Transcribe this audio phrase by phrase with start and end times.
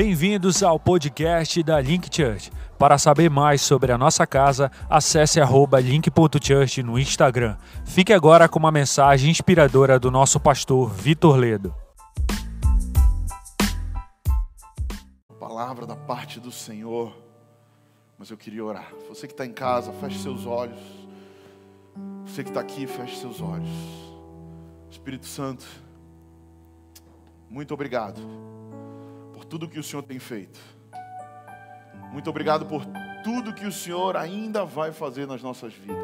[0.00, 2.52] Bem-vindos ao podcast da Link Church.
[2.78, 5.40] Para saber mais sobre a nossa casa, acesse
[5.82, 7.56] link.church no Instagram.
[7.84, 11.74] Fique agora com uma mensagem inspiradora do nosso pastor Vitor Ledo.
[15.40, 17.12] Palavra da parte do Senhor,
[18.16, 18.92] mas eu queria orar.
[19.08, 20.78] Você que está em casa, feche seus olhos.
[22.24, 23.68] Você que está aqui, feche seus olhos.
[24.88, 25.66] Espírito Santo,
[27.50, 28.57] muito obrigado
[29.48, 30.60] tudo que o Senhor tem feito.
[32.12, 32.82] Muito obrigado por
[33.22, 35.98] tudo que o Senhor ainda vai fazer nas nossas vidas.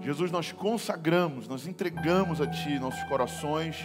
[0.00, 3.76] Jesus, nós consagramos, nós entregamos a Ti nossos corações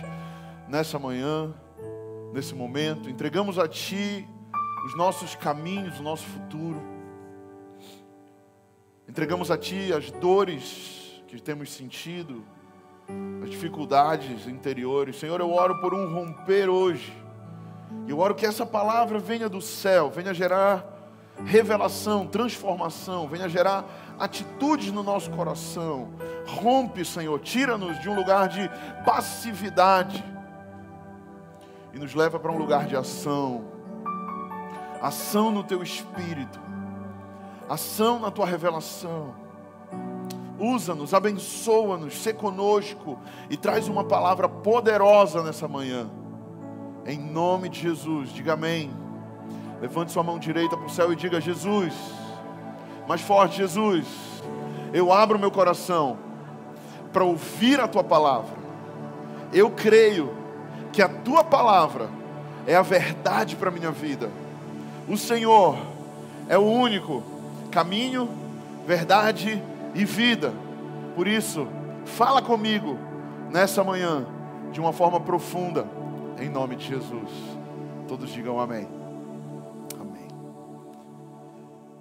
[0.68, 1.54] nessa manhã,
[2.32, 4.28] nesse momento, entregamos a Ti
[4.86, 6.82] os nossos caminhos, o nosso futuro.
[9.08, 12.44] Entregamos a Ti as dores que temos sentido,
[13.44, 15.18] as dificuldades interiores.
[15.18, 17.21] Senhor, eu oro por um romper hoje.
[18.08, 20.86] Eu oro que essa palavra venha do céu, venha gerar
[21.46, 23.86] revelação, transformação, venha gerar
[24.20, 26.10] atitudes no nosso coração.
[26.46, 28.70] Rompe, Senhor, tira-nos de um lugar de
[29.06, 30.24] passividade
[31.94, 33.66] e nos leva para um lugar de ação.
[35.02, 36.60] Ação no teu espírito,
[37.68, 39.34] ação na tua revelação.
[40.60, 43.18] Usa-nos, abençoa-nos, se conosco
[43.50, 46.08] e traz uma palavra poderosa nessa manhã.
[47.06, 48.92] Em nome de Jesus, diga amém.
[49.82, 51.94] Levante sua mão direita para o céu e diga: Jesus,
[53.08, 54.06] mais forte, Jesus,
[54.94, 56.18] eu abro meu coração
[57.12, 58.56] para ouvir a tua palavra.
[59.52, 60.34] Eu creio
[60.94, 62.10] que a tua palavra
[62.68, 64.30] é a verdade para a minha vida.
[65.10, 65.78] O Senhor
[66.48, 67.24] é o único
[67.72, 68.30] caminho,
[68.86, 69.62] verdade
[69.96, 70.54] e vida.
[71.16, 71.68] Por isso,
[72.06, 72.98] fala comigo
[73.50, 74.26] nessa manhã
[74.72, 75.86] de uma forma profunda,
[76.40, 77.30] em nome de Jesus.
[78.08, 78.88] Todos digam amém.
[80.00, 80.28] Amém.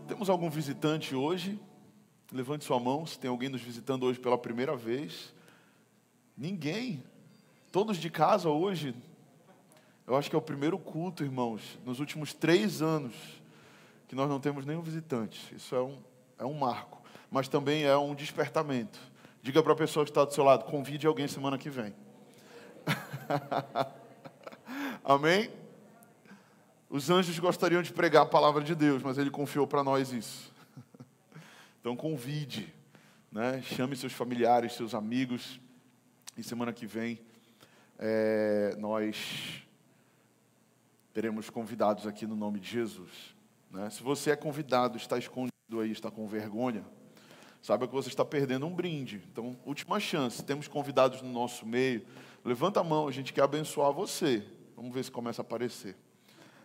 [0.07, 1.59] Temos algum visitante hoje?
[2.33, 5.35] Levante sua mão se tem alguém nos visitando hoje pela primeira vez.
[6.37, 7.03] Ninguém.
[7.73, 8.95] Todos de casa hoje.
[10.07, 13.15] Eu acho que é o primeiro culto, irmãos, nos últimos três anos,
[14.09, 15.55] que nós não temos nenhum visitante.
[15.55, 15.99] Isso é um,
[16.39, 18.99] é um marco mas também é um despertamento.
[19.43, 21.95] Diga para a pessoa que está do seu lado: convide alguém semana que vem.
[25.05, 25.51] Amém?
[26.89, 30.53] Os anjos gostariam de pregar a palavra de Deus, mas ele confiou para nós isso.
[31.81, 32.71] Então convide,
[33.33, 33.63] né?
[33.63, 35.59] chame seus familiares, seus amigos,
[36.37, 37.19] e semana que vem
[37.99, 39.63] é, nós
[41.15, 43.35] teremos convidados aqui no nome de Jesus.
[43.71, 43.89] Né?
[43.89, 46.85] Se você é convidado, está escondido aí, está com vergonha,
[47.63, 49.23] saiba que você está perdendo um brinde.
[49.33, 50.45] Então, última chance.
[50.45, 52.05] Temos convidados no nosso meio.
[52.45, 54.45] Levanta a mão, a gente quer abençoar você.
[54.81, 55.95] Vamos ver se começa a aparecer.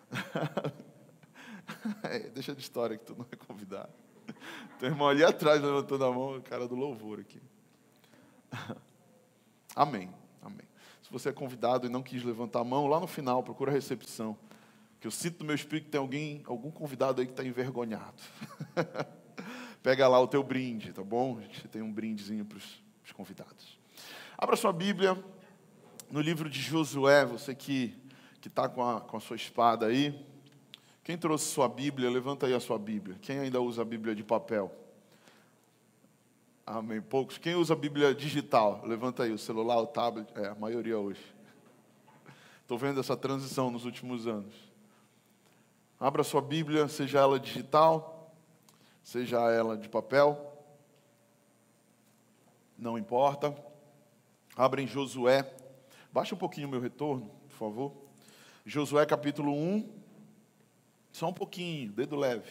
[2.03, 3.91] é, deixa de história que tu não é convidado.
[4.79, 7.41] Tem irmão ali atrás levantando a mão, o cara do louvor aqui.
[9.75, 10.09] Amém.
[10.41, 10.65] Amém.
[11.03, 13.73] Se você é convidado e não quis levantar a mão, lá no final, procura a
[13.73, 14.37] recepção.
[15.01, 18.23] Que eu sinto no meu espírito que tem alguém, algum convidado aí que está envergonhado.
[19.83, 21.37] Pega lá o teu brinde, tá bom?
[21.37, 23.77] A gente tem um brindezinho para os convidados.
[24.37, 25.21] Abra sua Bíblia
[26.09, 28.04] no livro de Josué, você que
[28.47, 30.25] está com, a, com a sua espada aí.
[31.03, 33.17] Quem trouxe sua Bíblia, levanta aí a sua Bíblia.
[33.21, 34.71] Quem ainda usa a Bíblia de papel?
[36.65, 37.01] Amém.
[37.01, 37.37] Poucos.
[37.37, 38.81] Quem usa a Bíblia digital?
[38.85, 40.27] Levanta aí o celular, o tablet.
[40.35, 41.21] É, a maioria hoje.
[42.61, 44.53] Estou vendo essa transição nos últimos anos.
[45.99, 48.15] Abra sua Bíblia, seja ela digital
[49.05, 50.51] seja ela de papel,
[52.75, 53.55] não importa.
[54.57, 55.47] Abra em Josué,
[56.11, 58.04] baixa um pouquinho o meu retorno, por favor.
[58.67, 59.87] Josué capítulo 1,
[61.11, 62.49] só um pouquinho, dedo leve.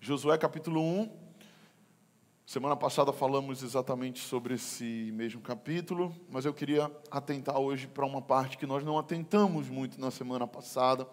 [0.00, 1.08] Josué capítulo 1,
[2.44, 8.20] semana passada falamos exatamente sobre esse mesmo capítulo, mas eu queria atentar hoje para uma
[8.20, 11.06] parte que nós não atentamos muito na semana passada,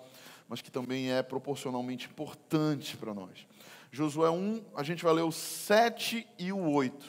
[0.50, 3.46] mas que também é proporcionalmente importante para nós.
[3.92, 7.06] Josué 1, a gente vai ler o 7 e o 8.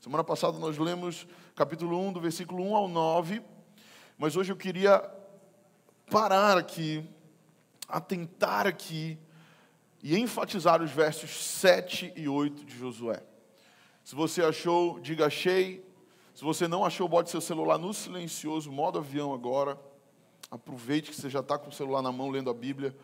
[0.00, 3.40] Semana passada nós lemos capítulo 1, do versículo 1 ao 9,
[4.18, 5.19] mas hoje eu queria
[6.10, 7.08] parar aqui,
[7.88, 9.16] atentar aqui
[10.02, 13.22] e enfatizar os versos 7 e 8 de Josué.
[14.04, 15.84] Se você achou, diga achei.
[16.34, 19.78] Se você não achou, bote seu celular no silencioso, modo avião agora.
[20.50, 22.96] Aproveite que você já está com o celular na mão lendo a Bíblia.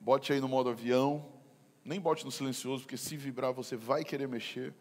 [0.00, 1.26] Bote aí no modo avião.
[1.84, 4.72] Nem bote no silencioso, porque se vibrar você vai querer mexer.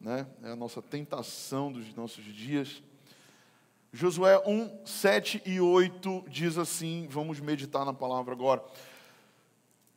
[0.00, 0.26] Né?
[0.42, 2.82] É a nossa tentação dos nossos dias.
[3.96, 8.62] Josué 1, 7 e 8 diz assim: vamos meditar na palavra agora.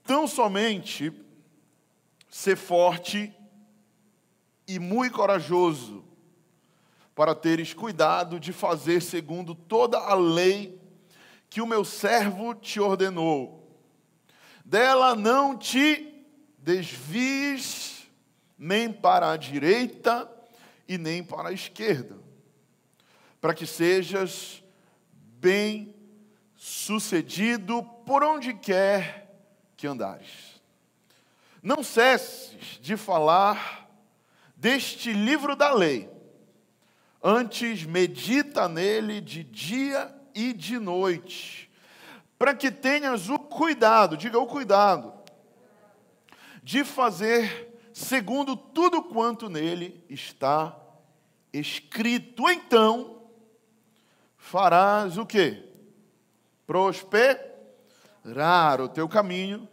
[0.06, 1.12] Tão somente
[2.30, 3.36] ser forte
[4.66, 6.06] e muito corajoso,
[7.14, 10.80] para teres cuidado de fazer segundo toda a lei
[11.50, 13.68] que o meu servo te ordenou.
[14.64, 16.24] Dela não te
[16.58, 18.08] desvies
[18.58, 20.32] nem para a direita
[20.88, 22.29] e nem para a esquerda,
[23.40, 24.64] para que sejas
[25.40, 25.96] bem
[26.56, 29.34] sucedido por onde quer
[29.78, 30.62] que andares.
[31.62, 33.90] Não cesses de falar
[34.56, 36.10] deste livro da lei,
[37.24, 41.70] antes medita nele de dia e de noite,
[42.38, 45.14] para que tenhas o cuidado, diga o cuidado,
[46.62, 50.78] de fazer segundo tudo quanto nele está
[51.52, 52.50] escrito.
[52.50, 53.19] Então,
[54.50, 55.64] farás o que?
[56.66, 57.62] Prosperar
[58.82, 59.70] o teu caminho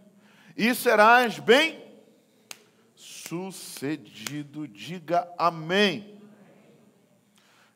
[0.54, 1.82] e serás bem
[2.94, 4.68] sucedido.
[4.68, 6.20] Diga amém.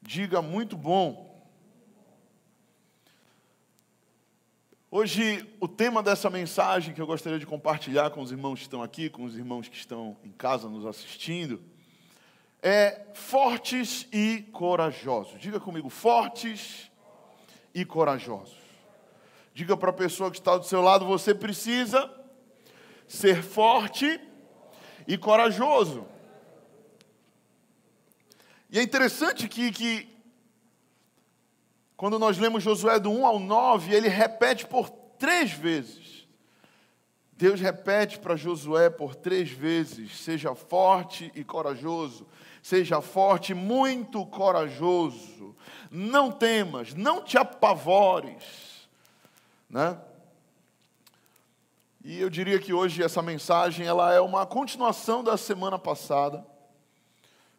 [0.02, 1.30] Diga muito bom.
[4.90, 8.82] Hoje, o tema dessa mensagem que eu gostaria de compartilhar com os irmãos que estão
[8.82, 11.62] aqui, com os irmãos que estão em casa nos assistindo,
[12.62, 15.40] é fortes e corajosos.
[15.40, 16.89] Diga comigo, fortes
[17.74, 18.56] e corajosos.
[19.52, 22.10] Diga para a pessoa que está do seu lado, você precisa
[23.06, 24.20] ser forte
[25.06, 26.06] e corajoso.
[28.70, 30.08] E é interessante que, que
[31.96, 36.19] quando nós lemos Josué do 1 ao 9, ele repete por três vezes.
[37.40, 42.26] Deus repete para Josué por três vezes: seja forte e corajoso,
[42.62, 45.56] seja forte, muito corajoso,
[45.90, 48.86] não temas, não te apavores,
[49.70, 49.98] né?
[52.04, 56.46] E eu diria que hoje essa mensagem ela é uma continuação da semana passada.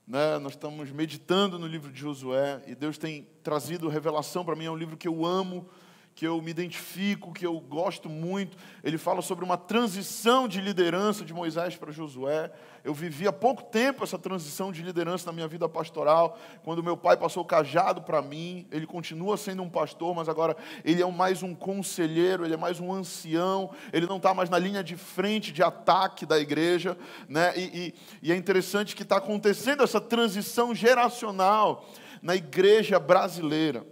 [0.07, 0.37] Né?
[0.39, 4.65] Nós estamos meditando no livro de Josué e Deus tem trazido revelação para mim.
[4.65, 5.69] É um livro que eu amo,
[6.13, 8.57] que eu me identifico, que eu gosto muito.
[8.83, 12.51] Ele fala sobre uma transição de liderança de Moisés para Josué.
[12.83, 16.97] Eu vivi há pouco tempo essa transição de liderança na minha vida pastoral, quando meu
[16.97, 18.67] pai passou o cajado para mim.
[18.71, 22.79] Ele continua sendo um pastor, mas agora ele é mais um conselheiro, ele é mais
[22.79, 26.97] um ancião, ele não está mais na linha de frente de ataque da igreja.
[27.27, 27.53] Né?
[27.55, 27.93] E, e,
[28.29, 31.85] e é interessante que está acontecendo essa transição geracional
[32.21, 33.85] na igreja brasileira.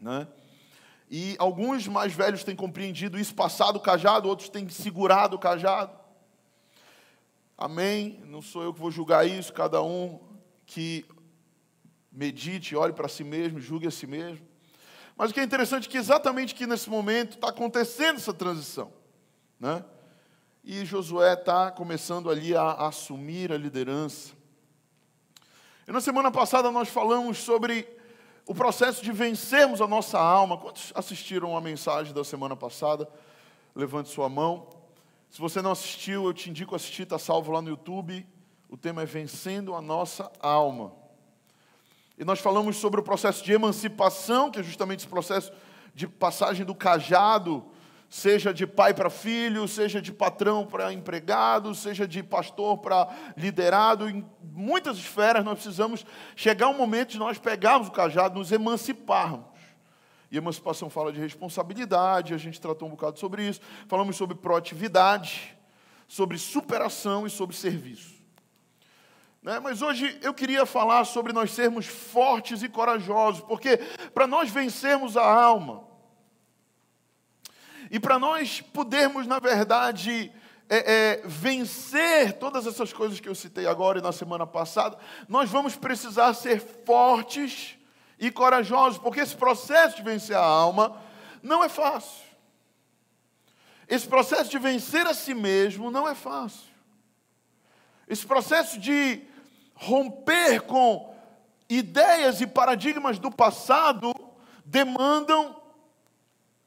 [0.00, 0.26] Né?
[1.16, 5.96] E alguns mais velhos têm compreendido isso, passado o cajado, outros têm segurado o cajado.
[7.56, 8.20] Amém?
[8.24, 10.18] Não sou eu que vou julgar isso, cada um
[10.66, 11.04] que
[12.10, 14.44] medite, olhe para si mesmo, julgue a si mesmo.
[15.16, 18.92] Mas o que é interessante é que exatamente aqui nesse momento está acontecendo essa transição.
[19.60, 19.84] Né?
[20.64, 24.32] E Josué está começando ali a, a assumir a liderança.
[25.86, 27.93] E na semana passada nós falamos sobre
[28.46, 30.58] o processo de vencermos a nossa alma.
[30.58, 33.08] Quantos assistiram a mensagem da semana passada?
[33.74, 34.68] Levante sua mão.
[35.30, 38.26] Se você não assistiu, eu te indico assistir, está salvo lá no YouTube.
[38.68, 40.92] O tema é Vencendo a Nossa Alma.
[42.16, 45.52] E nós falamos sobre o processo de emancipação, que é justamente esse processo
[45.94, 47.64] de passagem do cajado
[48.14, 54.08] seja de pai para filho, seja de patrão para empregado, seja de pastor para liderado,
[54.08, 56.06] em muitas esferas nós precisamos
[56.36, 59.58] chegar um momento de nós pegarmos o cajado, nos emanciparmos.
[60.30, 63.60] E emancipação fala de responsabilidade, a gente tratou um bocado sobre isso.
[63.88, 65.58] Falamos sobre proatividade,
[66.06, 68.14] sobre superação e sobre serviço.
[69.42, 69.58] Né?
[69.58, 73.76] Mas hoje eu queria falar sobre nós sermos fortes e corajosos, porque
[74.14, 75.93] para nós vencermos a alma,
[77.94, 80.32] e para nós podermos, na verdade,
[80.68, 84.98] é, é, vencer todas essas coisas que eu citei agora e na semana passada,
[85.28, 87.76] nós vamos precisar ser fortes
[88.18, 91.00] e corajosos, porque esse processo de vencer a alma
[91.40, 92.24] não é fácil.
[93.88, 96.72] Esse processo de vencer a si mesmo não é fácil.
[98.08, 99.22] Esse processo de
[99.72, 101.14] romper com
[101.68, 104.12] ideias e paradigmas do passado
[104.64, 105.62] demandam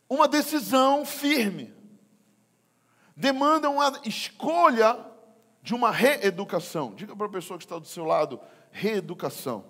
[0.09, 1.73] uma decisão firme,
[3.15, 4.97] demanda uma escolha
[5.61, 6.93] de uma reeducação.
[6.95, 8.39] Diga para a pessoa que está do seu lado:
[8.71, 9.65] reeducação.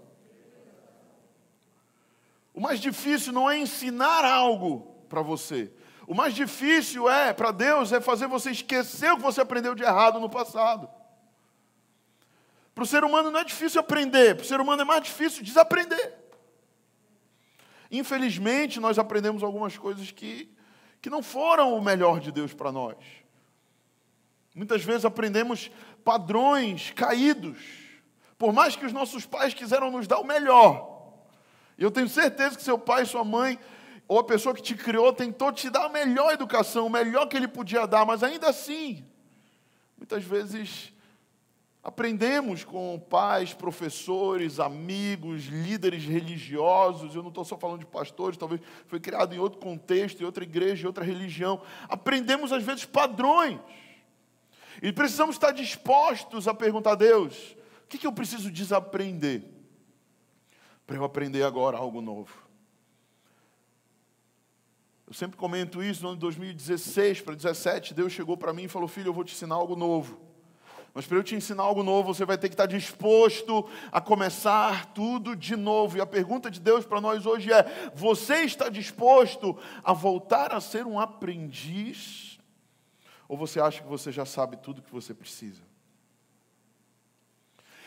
[2.53, 5.71] O mais difícil não é ensinar algo para você.
[6.07, 9.83] O mais difícil é, para Deus, é fazer você esquecer o que você aprendeu de
[9.83, 10.89] errado no passado.
[12.73, 15.43] Para o ser humano não é difícil aprender, para o ser humano é mais difícil
[15.43, 16.26] desaprender.
[17.91, 20.49] Infelizmente, nós aprendemos algumas coisas que,
[21.01, 22.97] que não foram o melhor de Deus para nós.
[24.53, 25.71] Muitas vezes aprendemos
[26.03, 27.57] padrões caídos,
[28.37, 30.97] por mais que os nossos pais quiseram nos dar o melhor.
[31.77, 33.59] Eu tenho certeza que seu pai sua mãe,
[34.07, 37.37] ou a pessoa que te criou, tentou te dar a melhor educação, o melhor que
[37.37, 39.05] ele podia dar, mas ainda assim,
[39.97, 40.91] muitas vezes
[41.83, 47.15] aprendemos com pais, professores, amigos, líderes religiosos.
[47.15, 50.43] Eu não estou só falando de pastores, talvez foi criado em outro contexto, em outra
[50.43, 51.61] igreja, em outra religião.
[51.87, 53.59] Aprendemos às vezes padrões.
[54.81, 59.43] E precisamos estar dispostos a perguntar a Deus: o que, que eu preciso desaprender
[60.85, 62.47] para eu aprender agora algo novo?
[65.07, 68.67] Eu sempre comento isso, no ano de 2016 para 2017, Deus chegou para mim e
[68.67, 70.26] falou: Filho, eu vou te ensinar algo novo.
[70.97, 74.87] Mas para eu te ensinar algo novo, você vai ter que estar disposto a começar
[74.95, 75.95] tudo de novo.
[75.95, 80.59] E a pergunta de Deus para nós hoje é: você está disposto a voltar a
[80.59, 82.39] ser um aprendiz?
[83.27, 85.61] Ou você acha que você já sabe tudo que você precisa?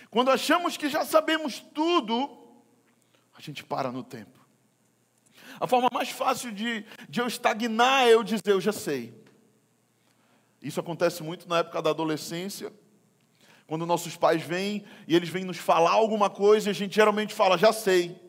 [0.08, 2.30] Quando achamos que já sabemos tudo,
[3.36, 4.38] a gente para no tempo.
[5.58, 9.20] A forma mais fácil de, de eu estagnar é eu dizer, eu já sei.
[10.62, 12.72] Isso acontece muito na época da adolescência,
[13.70, 17.56] quando nossos pais vêm e eles vêm nos falar alguma coisa a gente geralmente fala,
[17.56, 18.20] já sei.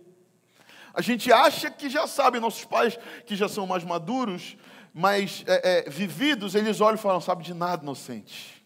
[0.93, 2.95] A gente acha que já sabe, nossos pais
[3.25, 4.55] que já são mais maduros,
[4.93, 8.63] mais é, é, vividos, eles olham e falam: sabe de nada, inocente.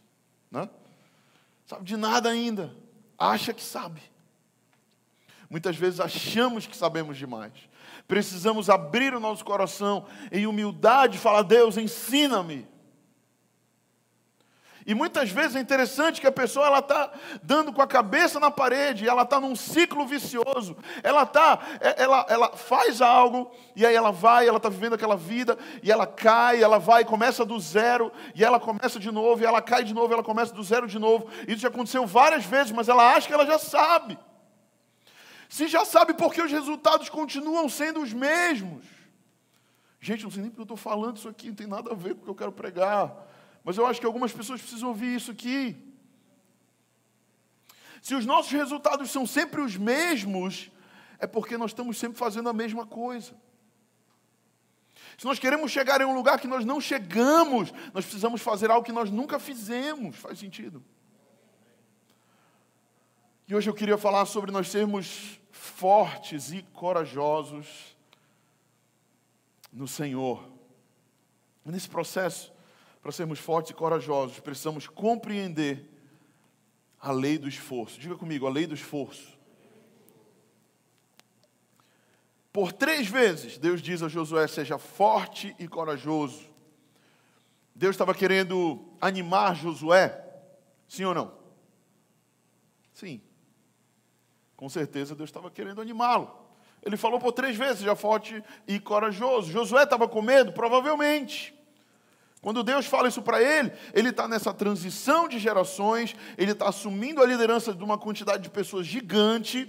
[0.52, 0.70] Né?
[1.66, 2.76] Sabe de nada ainda.
[3.18, 4.02] Acha que sabe.
[5.50, 7.54] Muitas vezes achamos que sabemos demais.
[8.06, 12.68] Precisamos abrir o nosso coração em humildade e falar: Deus, ensina-me.
[14.86, 17.12] E muitas vezes é interessante que a pessoa ela está
[17.42, 20.78] dando com a cabeça na parede, ela está num ciclo vicioso.
[21.02, 25.18] Ela tá, é, ela, ela faz algo e aí ela vai, ela está vivendo aquela
[25.18, 29.46] vida e ela cai, ela vai, começa do zero e ela começa de novo e
[29.46, 31.28] ela cai de novo, ela começa do zero de novo.
[31.48, 34.20] Isso já aconteceu várias vezes, mas ela acha que ela já sabe.
[35.50, 38.86] Se já sabe, porque os resultados continuam sendo os mesmos?
[40.00, 42.14] Gente, não sei nem porque eu estou falando isso aqui, não tem nada a ver
[42.14, 43.34] com o que eu quero pregar.
[43.66, 45.76] Mas eu acho que algumas pessoas precisam ouvir isso aqui.
[48.00, 50.70] Se os nossos resultados são sempre os mesmos,
[51.18, 53.34] é porque nós estamos sempre fazendo a mesma coisa.
[55.18, 58.86] Se nós queremos chegar em um lugar que nós não chegamos, nós precisamos fazer algo
[58.86, 60.16] que nós nunca fizemos.
[60.16, 60.86] Faz sentido?
[63.48, 67.98] E hoje eu queria falar sobre nós sermos fortes e corajosos
[69.74, 70.48] no Senhor.
[71.64, 72.55] Nesse processo,
[73.06, 75.88] para sermos fortes e corajosos, precisamos compreender
[77.00, 78.00] a lei do esforço.
[78.00, 79.38] Diga comigo, a lei do esforço.
[82.52, 86.50] Por três vezes, Deus diz a Josué: seja forte e corajoso.
[87.76, 90.26] Deus estava querendo animar Josué,
[90.88, 91.32] sim ou não?
[92.92, 93.22] Sim.
[94.58, 96.36] Com certeza Deus estava querendo animá-lo.
[96.82, 99.52] Ele falou por três vezes: seja forte e corajoso.
[99.52, 100.54] Josué estava com medo?
[100.54, 101.54] Provavelmente.
[102.46, 107.20] Quando Deus fala isso para ele, ele está nessa transição de gerações, ele está assumindo
[107.20, 109.68] a liderança de uma quantidade de pessoas gigante,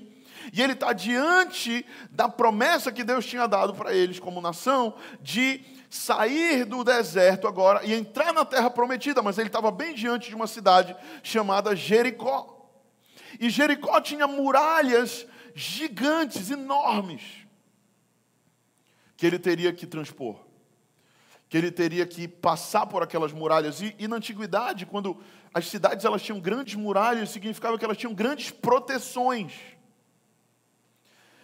[0.53, 5.65] e ele está diante da promessa que Deus tinha dado para eles como nação, de
[5.89, 10.35] sair do deserto agora e entrar na terra prometida, mas ele estava bem diante de
[10.35, 12.71] uma cidade chamada Jericó.
[13.41, 17.23] E Jericó tinha muralhas gigantes, enormes,
[19.17, 20.46] que ele teria que transpor
[21.49, 23.81] que ele teria que passar por aquelas muralhas.
[23.81, 25.17] E, e, na antiguidade, quando
[25.55, 29.53] as cidades elas tinham grandes muralhas, significava que elas tinham grandes proteções.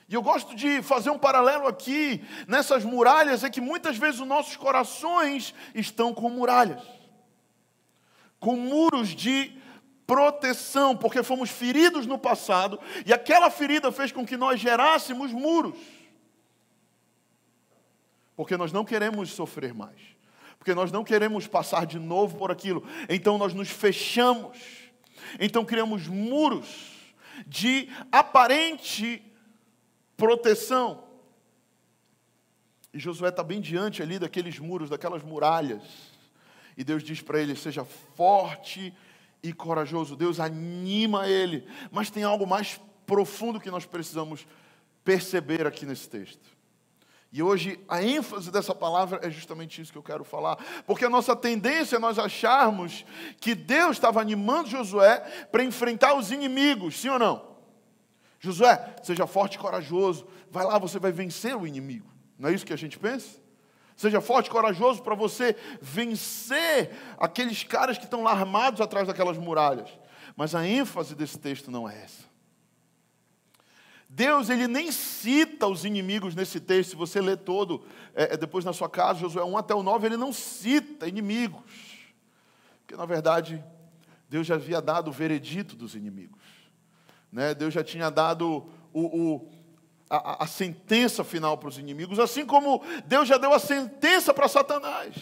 [0.08, 4.26] E eu gosto de fazer um paralelo aqui nessas muralhas, é que muitas vezes os
[4.26, 6.82] nossos corações estão com muralhas,
[8.38, 9.56] com muros de
[10.06, 15.78] proteção, porque fomos feridos no passado, e aquela ferida fez com que nós gerássemos muros.
[18.42, 19.96] Porque nós não queremos sofrer mais.
[20.58, 22.84] Porque nós não queremos passar de novo por aquilo.
[23.08, 24.58] Então nós nos fechamos.
[25.38, 26.66] Então criamos muros
[27.46, 29.22] de aparente
[30.16, 31.04] proteção.
[32.92, 35.84] E Josué está bem diante ali daqueles muros, daquelas muralhas.
[36.76, 38.92] E Deus diz para ele: seja forte
[39.40, 40.16] e corajoso.
[40.16, 41.64] Deus anima ele.
[41.92, 44.44] Mas tem algo mais profundo que nós precisamos
[45.04, 46.51] perceber aqui nesse texto.
[47.32, 51.10] E hoje a ênfase dessa palavra é justamente isso que eu quero falar, porque a
[51.10, 53.06] nossa tendência é nós acharmos
[53.40, 55.20] que Deus estava animando Josué
[55.50, 57.52] para enfrentar os inimigos, sim ou não?
[58.38, 60.26] Josué, seja forte e corajoso.
[60.50, 62.06] Vai lá, você vai vencer o inimigo.
[62.38, 63.40] Não é isso que a gente pensa?
[63.96, 69.38] Seja forte e corajoso para você vencer aqueles caras que estão lá armados atrás daquelas
[69.38, 69.88] muralhas.
[70.36, 72.21] Mas a ênfase desse texto não é essa.
[74.14, 76.90] Deus ele nem cita os inimigos nesse texto.
[76.90, 77.82] Se você ler todo,
[78.14, 81.62] é, é depois na sua casa, Josué 1 até o 9, ele não cita inimigos.
[82.80, 83.64] Porque na verdade,
[84.28, 86.42] Deus já havia dado o veredito dos inimigos.
[87.32, 87.54] Né?
[87.54, 89.50] Deus já tinha dado o, o
[90.10, 94.46] a, a, sentença final para os inimigos, assim como Deus já deu a sentença para
[94.46, 95.16] Satanás.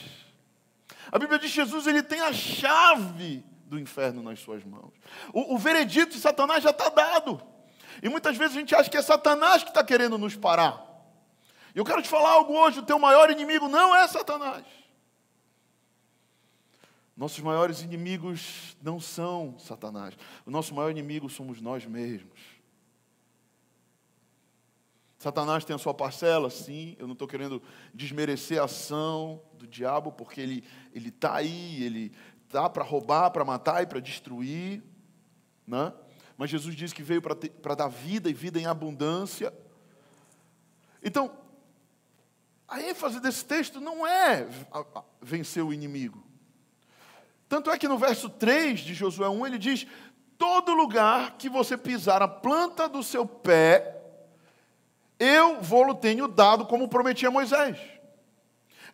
[1.12, 4.92] A Bíblia diz que Jesus ele tem a chave do inferno nas suas mãos.
[5.32, 7.40] O, o veredito de Satanás já está dado.
[8.02, 10.86] E muitas vezes a gente acha que é Satanás que está querendo nos parar.
[11.74, 14.64] E eu quero te falar algo hoje: o teu maior inimigo não é Satanás.
[17.16, 20.16] Nossos maiores inimigos não são Satanás.
[20.46, 22.40] O nosso maior inimigo somos nós mesmos.
[25.18, 26.96] Satanás tem a sua parcela, sim.
[26.98, 30.64] Eu não estou querendo desmerecer a ação do diabo, porque ele
[30.94, 32.10] ele está aí, ele
[32.46, 34.82] está para roubar, para matar e para destruir,
[35.66, 35.92] né?
[36.40, 39.52] Mas Jesus disse que veio para dar vida e vida em abundância.
[41.02, 41.30] Então,
[42.66, 44.48] a ênfase desse texto não é
[45.20, 46.24] vencer o inimigo.
[47.46, 49.86] Tanto é que no verso 3 de Josué 1 ele diz:
[50.38, 54.00] Todo lugar que você pisar a planta do seu pé,
[55.18, 57.78] eu vou-lo tenho dado, como prometi a Moisés.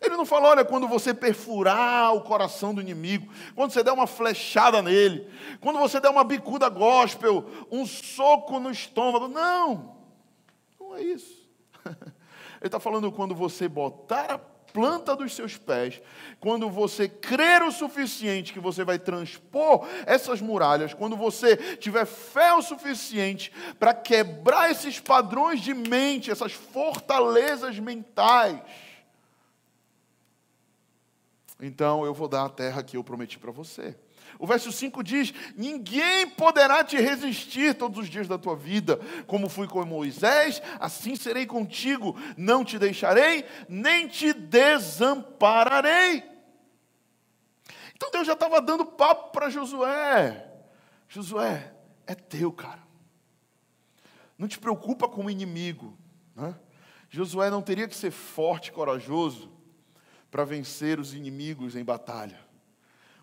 [0.01, 4.07] Ele não falou, olha, quando você perfurar o coração do inimigo, quando você der uma
[4.07, 5.27] flechada nele,
[5.59, 9.27] quando você der uma bicuda gospel, um soco no estômago.
[9.27, 9.95] Não,
[10.79, 11.47] não é isso.
[12.59, 14.37] Ele está falando quando você botar a
[14.77, 16.01] planta dos seus pés,
[16.39, 22.53] quando você crer o suficiente que você vai transpor essas muralhas, quando você tiver fé
[22.53, 28.59] o suficiente para quebrar esses padrões de mente, essas fortalezas mentais,
[31.59, 33.95] então eu vou dar a terra que eu prometi para você.
[34.37, 38.99] O verso 5 diz: Ninguém poderá te resistir todos os dias da tua vida.
[39.25, 42.15] Como fui com Moisés, assim serei contigo.
[42.37, 46.23] Não te deixarei, nem te desampararei.
[47.95, 50.45] Então Deus já estava dando papo para Josué.
[51.07, 51.73] Josué,
[52.05, 52.85] é teu, cara.
[54.37, 55.97] Não te preocupa com o inimigo.
[56.35, 56.53] Né?
[57.09, 59.56] Josué não teria que ser forte corajoso
[60.37, 62.37] para vencer os inimigos em batalha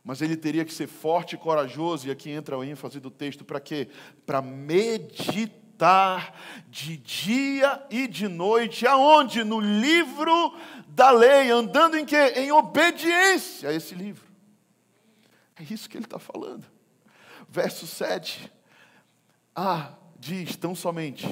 [0.03, 3.43] mas ele teria que ser forte e corajoso, e aqui entra a ênfase do texto,
[3.43, 3.89] para quê?
[4.27, 6.35] Para meditar
[6.69, 9.43] de dia e de noite, aonde?
[9.43, 10.55] No livro
[10.89, 12.35] da lei, andando em quê?
[12.37, 14.27] Em obediência a esse livro.
[15.57, 16.67] É isso que ele está falando.
[17.49, 18.53] Verso 7.
[19.57, 21.27] Ah, diz tão somente: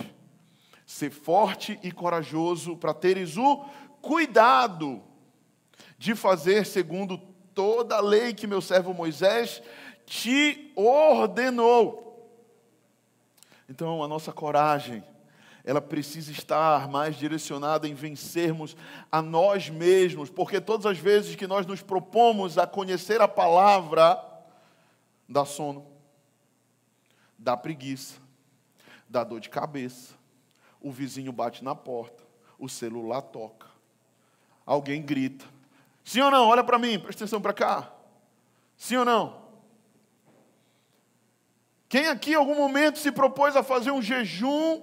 [0.87, 3.67] ser forte e corajoso para teres o
[4.01, 5.12] cuidado
[6.03, 7.17] de fazer segundo
[7.55, 9.63] toda a lei que meu servo Moisés
[10.05, 12.29] te ordenou.
[13.69, 15.05] Então, a nossa coragem,
[15.63, 18.77] ela precisa estar mais direcionada em vencermos
[19.13, 24.21] a nós mesmos, porque todas as vezes que nós nos propomos a conhecer a palavra,
[25.29, 25.87] dá sono,
[27.39, 28.19] dá preguiça,
[29.09, 30.15] dá dor de cabeça,
[30.81, 32.25] o vizinho bate na porta,
[32.59, 33.69] o celular toca,
[34.67, 35.62] alguém grita,
[36.05, 36.47] Sim ou não?
[36.47, 37.93] Olha para mim, presta atenção para cá.
[38.77, 39.43] Sim ou não?
[41.89, 44.83] Quem aqui em algum momento se propôs a fazer um jejum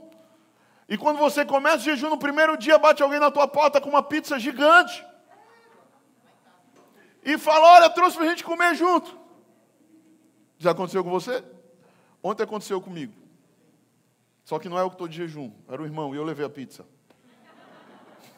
[0.88, 3.90] e quando você começa o jejum no primeiro dia bate alguém na tua porta com
[3.90, 5.06] uma pizza gigante
[7.24, 9.18] e fala: Olha, trouxe para a gente comer junto.
[10.58, 11.44] Já aconteceu com você?
[12.24, 13.14] Ontem aconteceu comigo.
[14.44, 16.46] Só que não é eu que estou de jejum, era o irmão e eu levei
[16.46, 16.86] a pizza.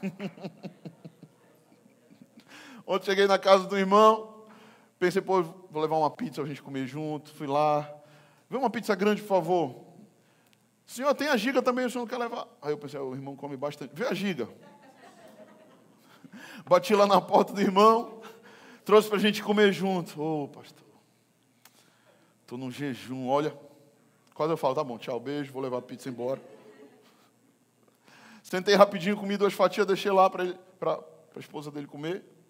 [2.91, 4.43] Ontem cheguei na casa do irmão,
[4.99, 7.33] pensei, pô, vou levar uma pizza para a gente comer junto.
[7.33, 7.89] Fui lá,
[8.49, 9.85] vê uma pizza grande, por favor.
[10.85, 12.45] Senhor, tem a giga também, o senhor não quer levar?
[12.61, 13.95] Aí eu pensei, o irmão come bastante.
[13.95, 14.49] Vê a giga.
[16.67, 18.21] Bati lá na porta do irmão,
[18.83, 20.21] trouxe para a gente comer junto.
[20.21, 20.85] Ô, oh, pastor,
[22.41, 23.57] estou num jejum, olha.
[24.33, 26.41] Quase eu falo, tá bom, tchau, beijo, vou levar a pizza embora.
[28.43, 30.43] Sentei rapidinho, comi duas fatias, deixei lá para
[30.83, 32.40] a esposa dele comer.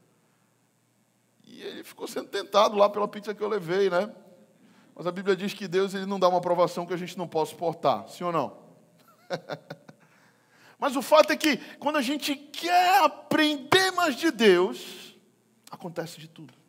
[1.62, 4.12] Ele ficou sendo tentado lá pela pizza que eu levei, né?
[4.96, 7.28] Mas a Bíblia diz que Deus ele não dá uma aprovação que a gente não
[7.28, 8.58] possa suportar, sim ou não?
[10.78, 15.16] Mas o fato é que quando a gente quer aprender mais de Deus,
[15.70, 16.61] acontece de tudo.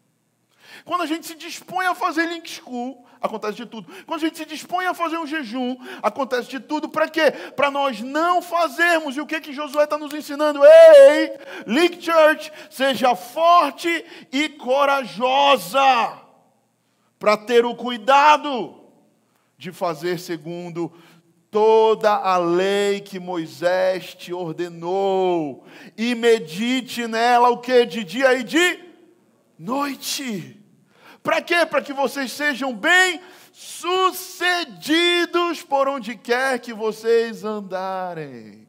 [0.85, 3.92] Quando a gente se dispõe a fazer link school, acontece de tudo.
[4.06, 6.88] Quando a gente se dispõe a fazer um jejum, acontece de tudo.
[6.88, 7.30] Para quê?
[7.54, 9.16] Para nós não fazermos.
[9.16, 10.61] E o que que Josué está nos ensinando?
[10.64, 16.20] Ei, Link Church, seja forte e corajosa
[17.18, 18.82] para ter o cuidado
[19.56, 20.92] de fazer segundo
[21.52, 25.64] toda a lei que Moisés te ordenou
[25.98, 28.80] e medite nela o que de dia e de
[29.58, 30.62] noite.
[31.22, 31.64] Para quê?
[31.64, 34.82] Para que vocês sejam bem sucedidos
[35.62, 38.66] por onde quer que vocês andarem.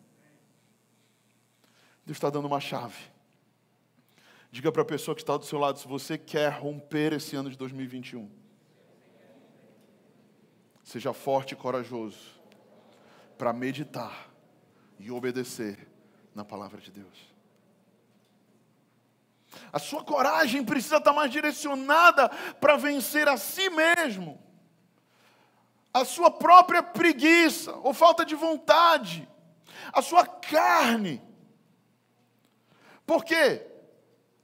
[2.06, 3.12] Deus está dando uma chave.
[4.52, 7.50] Diga para a pessoa que está do seu lado se você quer romper esse ano
[7.50, 8.30] de 2021.
[10.84, 12.40] Seja forte e corajoso
[13.36, 14.30] para meditar
[15.00, 15.88] e obedecer
[16.36, 17.33] na palavra de Deus.
[19.72, 24.42] A sua coragem precisa estar mais direcionada para vencer a si mesmo,
[25.94, 29.28] a sua própria preguiça ou falta de vontade,
[29.92, 31.22] a sua carne.
[33.06, 33.68] Por quê?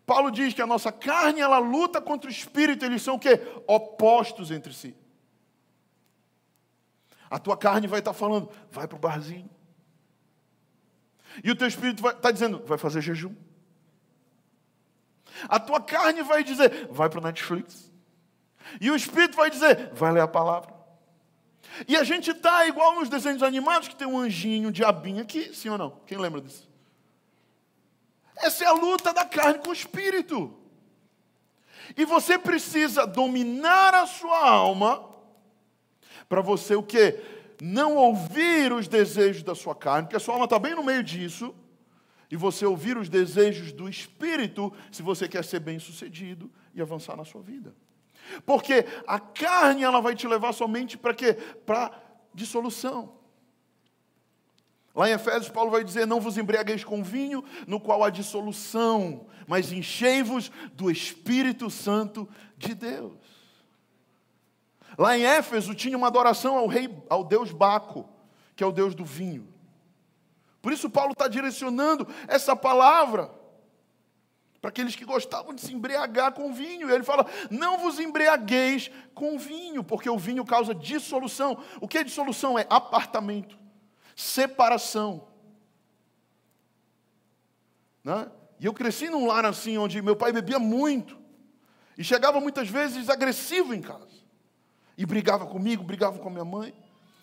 [0.05, 3.39] Paulo diz que a nossa carne ela luta contra o espírito, eles são o quê?
[3.67, 4.95] Opostos entre si.
[7.29, 9.49] A tua carne vai estar falando, vai para o barzinho.
[11.43, 13.35] E o teu espírito vai estar tá dizendo, vai fazer jejum.
[15.47, 17.91] A tua carne vai dizer, vai para o Netflix.
[18.79, 20.73] E o espírito vai dizer, vai ler a palavra.
[21.87, 25.53] E a gente está igual nos desenhos animados, que tem um anjinho, um diabinho aqui,
[25.53, 26.01] sim ou não?
[26.05, 26.67] Quem lembra disso?
[28.35, 30.55] Essa é a luta da carne com o espírito.
[31.95, 35.05] E você precisa dominar a sua alma
[36.27, 37.19] para você o quê?
[37.61, 41.03] Não ouvir os desejos da sua carne, porque a sua alma está bem no meio
[41.03, 41.53] disso,
[42.31, 47.15] e você ouvir os desejos do Espírito, se você quer ser bem sucedido e avançar
[47.15, 47.75] na sua vida.
[48.45, 51.33] Porque a carne ela vai te levar somente para quê?
[51.65, 51.91] Para
[52.33, 53.17] dissolução.
[54.93, 59.27] Lá em Efésios, Paulo vai dizer: Não vos embriagueis com vinho, no qual há dissolução,
[59.47, 63.17] mas enchei-vos do Espírito Santo de Deus.
[64.97, 68.07] Lá em Éfeso tinha uma adoração ao rei, ao deus Baco,
[68.55, 69.47] que é o deus do vinho.
[70.61, 73.31] Por isso Paulo está direcionando essa palavra
[74.61, 76.89] para aqueles que gostavam de se embriagar com vinho.
[76.89, 81.57] E ele fala: não vos embriagueis com vinho, porque o vinho causa dissolução.
[81.79, 82.59] O que é dissolução?
[82.59, 83.57] É apartamento,
[84.15, 85.27] separação.
[88.03, 88.29] Né?
[88.59, 91.17] E eu cresci num lar assim, onde meu pai bebia muito,
[91.97, 94.19] e chegava muitas vezes agressivo em casa
[94.97, 96.73] e brigava comigo, brigava com a minha mãe.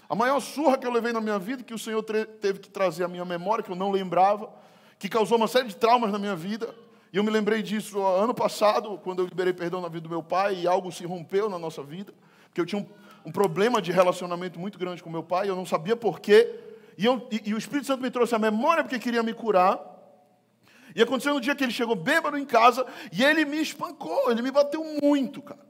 [0.09, 3.05] A maior surra que eu levei na minha vida, que o Senhor teve que trazer
[3.05, 4.49] à minha memória, que eu não lembrava,
[4.99, 6.73] que causou uma série de traumas na minha vida.
[7.12, 10.23] E eu me lembrei disso ano passado, quando eu liberei perdão na vida do meu
[10.23, 12.14] pai, e algo se rompeu na nossa vida,
[12.45, 15.66] porque eu tinha um, um problema de relacionamento muito grande com meu pai, eu não
[15.66, 16.55] sabia porquê.
[16.97, 19.81] E, eu, e, e o Espírito Santo me trouxe a memória porque queria me curar.
[20.95, 24.40] E aconteceu no dia que ele chegou bêbado em casa e ele me espancou, ele
[24.40, 25.66] me bateu muito, cara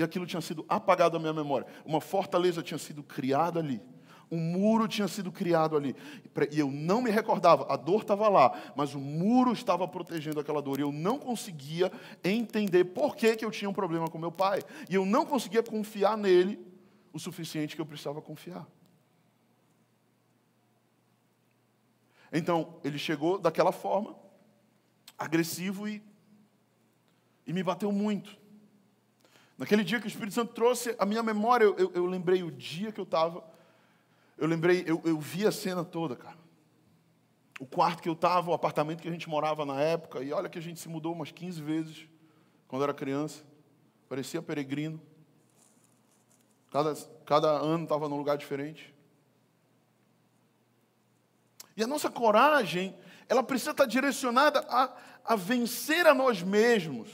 [0.00, 1.66] e aquilo tinha sido apagado da minha memória.
[1.84, 3.82] Uma fortaleza tinha sido criada ali.
[4.30, 5.94] Um muro tinha sido criado ali.
[6.50, 10.62] E eu não me recordava, a dor estava lá, mas o muro estava protegendo aquela
[10.62, 10.78] dor.
[10.78, 11.92] E eu não conseguia
[12.24, 14.62] entender por que, que eu tinha um problema com meu pai.
[14.88, 16.58] E eu não conseguia confiar nele
[17.12, 18.66] o suficiente que eu precisava confiar.
[22.32, 24.16] Então, ele chegou daquela forma,
[25.18, 26.02] agressivo e,
[27.46, 28.39] e me bateu muito.
[29.60, 32.50] Naquele dia que o Espírito Santo trouxe a minha memória, eu, eu, eu lembrei o
[32.50, 33.44] dia que eu estava,
[34.38, 36.38] eu lembrei, eu, eu vi a cena toda, cara.
[37.60, 40.48] O quarto que eu estava, o apartamento que a gente morava na época, e olha
[40.48, 42.08] que a gente se mudou umas 15 vezes
[42.66, 43.44] quando era criança,
[44.08, 44.98] parecia peregrino.
[46.72, 46.94] Cada,
[47.26, 48.94] cada ano estava num lugar diferente.
[51.76, 52.96] E a nossa coragem,
[53.28, 57.10] ela precisa estar direcionada a, a vencer a nós mesmos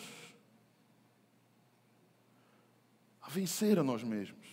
[3.26, 4.46] a vencer a nós mesmos.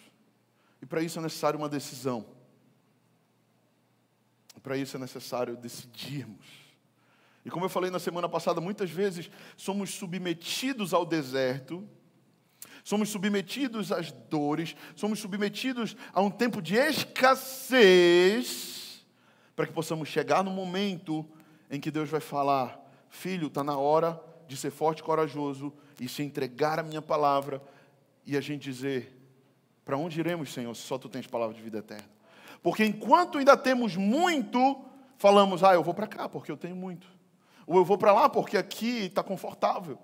[0.81, 2.25] E para isso é necessário uma decisão.
[4.63, 6.45] Para isso é necessário decidirmos.
[7.45, 11.87] E como eu falei na semana passada, muitas vezes somos submetidos ao deserto,
[12.83, 17.93] somos submetidos às dores, somos submetidos a um tempo de escassez,
[19.55, 21.29] para que possamos chegar no momento
[21.69, 26.07] em que Deus vai falar: Filho, está na hora de ser forte e corajoso e
[26.07, 27.61] se entregar a minha palavra
[28.25, 29.15] e a gente dizer:
[29.83, 32.09] Para onde iremos, Senhor, se só tu tens palavra de vida eterna?
[32.61, 34.83] Porque enquanto ainda temos muito,
[35.17, 37.07] falamos: Ah, eu vou para cá porque eu tenho muito.
[37.65, 39.97] Ou eu vou para lá porque aqui está confortável.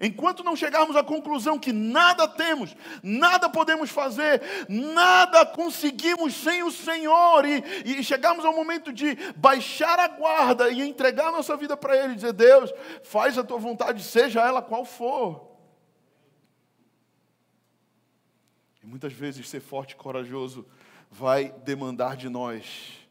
[0.00, 6.72] Enquanto não chegarmos à conclusão que nada temos, nada podemos fazer, nada conseguimos sem o
[6.72, 11.96] Senhor, e, e chegarmos ao momento de baixar a guarda e entregar nossa vida para
[11.96, 15.45] Ele, dizer: Deus, faz a tua vontade, seja ela qual for.
[18.86, 20.64] E muitas vezes ser forte e corajoso
[21.10, 23.04] vai demandar de nós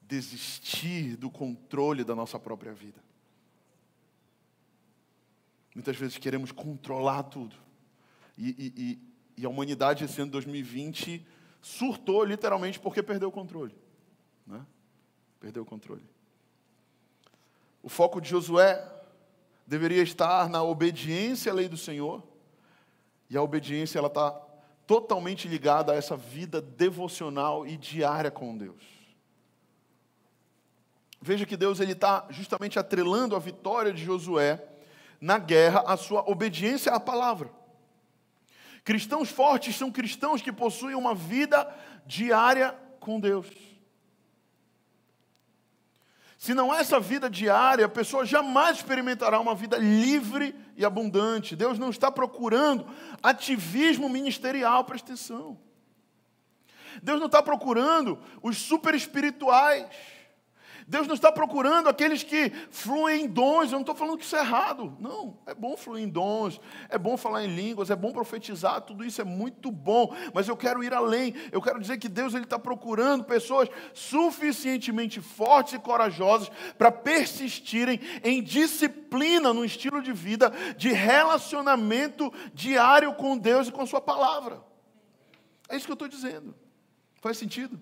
[0.00, 3.02] desistir do controle da nossa própria vida.
[5.74, 7.56] Muitas vezes queremos controlar tudo.
[8.38, 11.26] E, e, e, e a humanidade, esse ano 2020,
[11.60, 13.74] surtou literalmente porque perdeu o controle.
[14.46, 14.64] Né?
[15.40, 16.08] Perdeu o controle.
[17.82, 18.80] O foco de Josué
[19.66, 22.22] deveria estar na obediência à lei do Senhor.
[23.28, 24.46] E a obediência ela está
[24.86, 28.82] totalmente ligada a essa vida devocional e diária com Deus.
[31.20, 34.64] Veja que Deus ele está justamente atrelando a vitória de Josué
[35.20, 37.50] na guerra a sua obediência à palavra.
[38.84, 41.68] Cristãos fortes são cristãos que possuem uma vida
[42.06, 43.48] diária com Deus.
[46.38, 51.56] Se não há essa vida diária, a pessoa jamais experimentará uma vida livre e abundante.
[51.56, 52.86] Deus não está procurando
[53.22, 55.58] ativismo ministerial, presta atenção.
[57.02, 59.86] Deus não está procurando os super espirituais.
[60.88, 63.66] Deus não está procurando aqueles que fluem em dons.
[63.66, 64.96] Eu não estou falando que isso é errado.
[65.00, 69.04] Não, é bom fluir em dons, é bom falar em línguas, é bom profetizar, tudo
[69.04, 70.14] isso é muito bom.
[70.32, 71.34] Mas eu quero ir além.
[71.50, 78.00] Eu quero dizer que Deus ele está procurando pessoas suficientemente fortes e corajosas para persistirem
[78.22, 84.62] em disciplina no estilo de vida de relacionamento diário com Deus e com Sua palavra.
[85.68, 86.54] É isso que eu estou dizendo.
[87.20, 87.80] Faz sentido?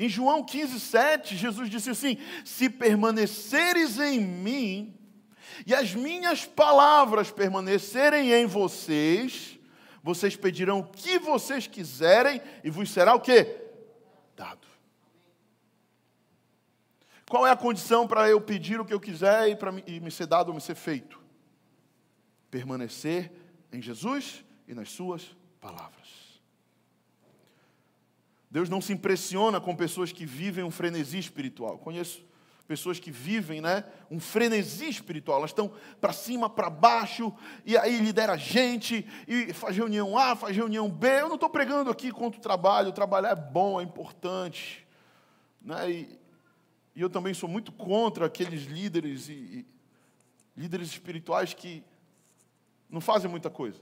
[0.00, 4.98] Em João 15, 7, Jesus disse assim: Se permaneceres em mim,
[5.66, 9.58] e as minhas palavras permanecerem em vocês,
[28.50, 31.78] Deus não se impressiona com pessoas que vivem um frenesi espiritual.
[31.78, 32.24] Conheço
[32.66, 35.38] pessoas que vivem né, um frenesi espiritual.
[35.38, 37.32] Elas estão para cima, para baixo,
[37.64, 41.08] e aí lidera gente, e faz reunião A, faz reunião B.
[41.08, 42.92] Eu não estou pregando aqui contra o trabalho.
[42.92, 44.86] Trabalhar é bom, é importante.
[45.60, 45.90] Né?
[45.90, 46.20] E,
[46.94, 49.66] e eu também sou muito contra aqueles líderes e, e
[50.56, 51.84] líderes espirituais que
[52.88, 53.80] não fazem muita coisa.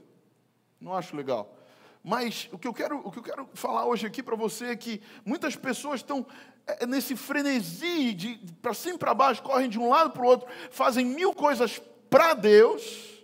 [0.79, 1.58] Não acho legal.
[2.03, 4.75] Mas o que eu quero, o que eu quero falar hoje aqui para você é
[4.75, 6.25] que muitas pessoas estão
[6.65, 10.23] é, é nesse frenesi de para cima e para baixo, correm de um lado para
[10.23, 13.23] o outro, fazem mil coisas para Deus,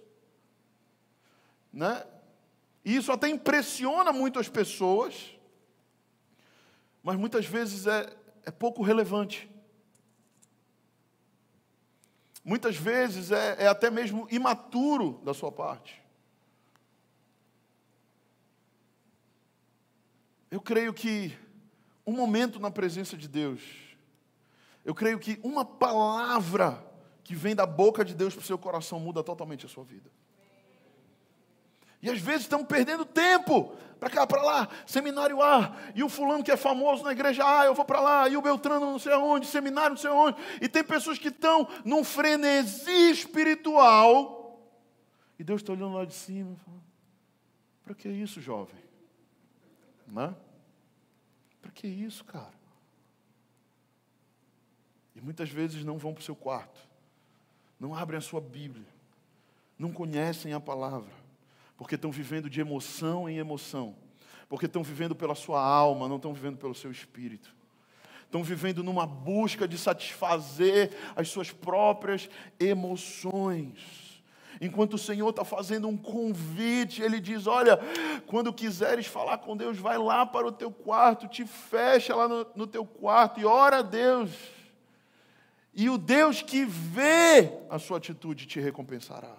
[1.71, 2.05] né?
[2.83, 5.35] E isso até impressiona muito as pessoas,
[7.01, 9.49] mas muitas vezes é, é pouco relevante.
[12.43, 16.04] Muitas vezes é, é até mesmo imaturo da sua parte.
[20.55, 21.37] Eu creio que
[22.07, 23.59] um momento na presença de Deus,
[24.85, 26.81] eu creio que uma palavra
[27.25, 30.09] que vem da boca de Deus para o seu coração muda totalmente a sua vida.
[32.01, 36.41] E às vezes estamos perdendo tempo para cá, para lá, seminário A, e o fulano
[36.41, 39.11] que é famoso na igreja A, eu vou para lá, e o Beltrano não sei
[39.11, 40.37] aonde, seminário não sei aonde.
[40.61, 44.57] E tem pessoas que estão num frenesi espiritual,
[45.37, 46.55] e Deus está olhando lá de cima
[47.83, 48.85] para que isso, jovem?
[50.07, 50.44] Não é?
[51.75, 52.53] Que isso, cara?
[55.13, 56.79] E muitas vezes não vão para o seu quarto,
[57.79, 58.87] não abrem a sua Bíblia,
[59.77, 61.11] não conhecem a palavra,
[61.77, 63.95] porque estão vivendo de emoção em emoção,
[64.49, 67.53] porque estão vivendo pela sua alma, não estão vivendo pelo seu espírito.
[68.23, 74.14] Estão vivendo numa busca de satisfazer as suas próprias emoções.
[74.61, 77.77] Enquanto o Senhor está fazendo um convite, Ele diz: Olha,
[78.25, 82.47] quando quiseres falar com Deus, vai lá para o teu quarto, te fecha lá no,
[82.55, 84.31] no teu quarto e ora a Deus.
[85.73, 89.35] E o Deus que vê a sua atitude te recompensará.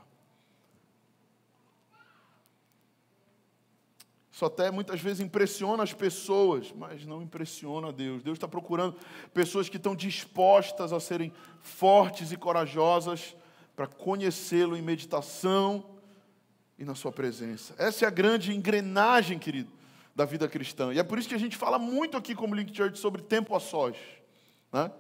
[4.31, 8.23] Isso até muitas vezes impressiona as pessoas, mas não impressiona Deus.
[8.23, 8.95] Deus está procurando
[9.33, 13.35] pessoas que estão dispostas a serem fortes e corajosas
[13.77, 15.85] para conhecê-lo em meditação
[16.79, 17.75] e na sua presença.
[17.77, 19.71] Essa é a grande engrenagem, querido,
[20.15, 20.95] da vida cristã.
[20.95, 23.55] E é por isso que a gente fala muito aqui como Link Church sobre tempo
[23.55, 23.95] a sós.
[24.73, 24.91] Né?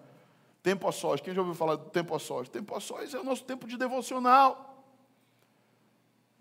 [0.62, 1.22] Tempo a sós.
[1.22, 2.50] Quem já ouviu falar do tempo a sós?
[2.50, 4.84] Tempo a sós é o nosso tempo de devocional.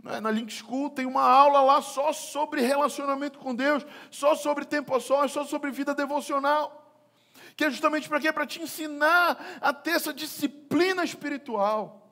[0.03, 0.19] Né?
[0.19, 4.93] Na Link School tem uma aula lá só sobre relacionamento com Deus, só sobre tempo
[4.93, 6.81] a sós, só sobre vida devocional.
[7.55, 8.33] Que é justamente para quê?
[8.33, 12.04] Para te ensinar a ter essa disciplina espiritual.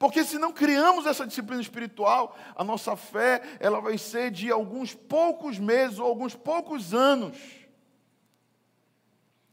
[0.00, 4.94] Porque se não criamos essa disciplina espiritual, a nossa fé, ela vai ser de alguns
[4.94, 7.36] poucos meses ou alguns poucos anos.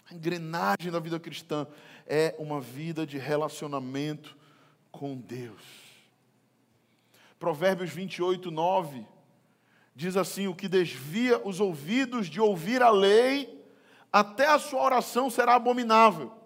[0.09, 1.67] A engrenagem da vida cristã
[2.05, 4.37] é uma vida de relacionamento
[4.89, 5.61] com Deus.
[7.37, 9.05] Provérbios 28, 9
[9.93, 13.67] diz assim: O que desvia os ouvidos de ouvir a lei,
[14.13, 16.36] até a sua oração será abominável.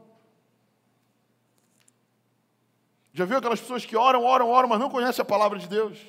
[3.13, 6.00] Já viu aquelas pessoas que oram, oram, oram, mas não conhecem a palavra de Deus?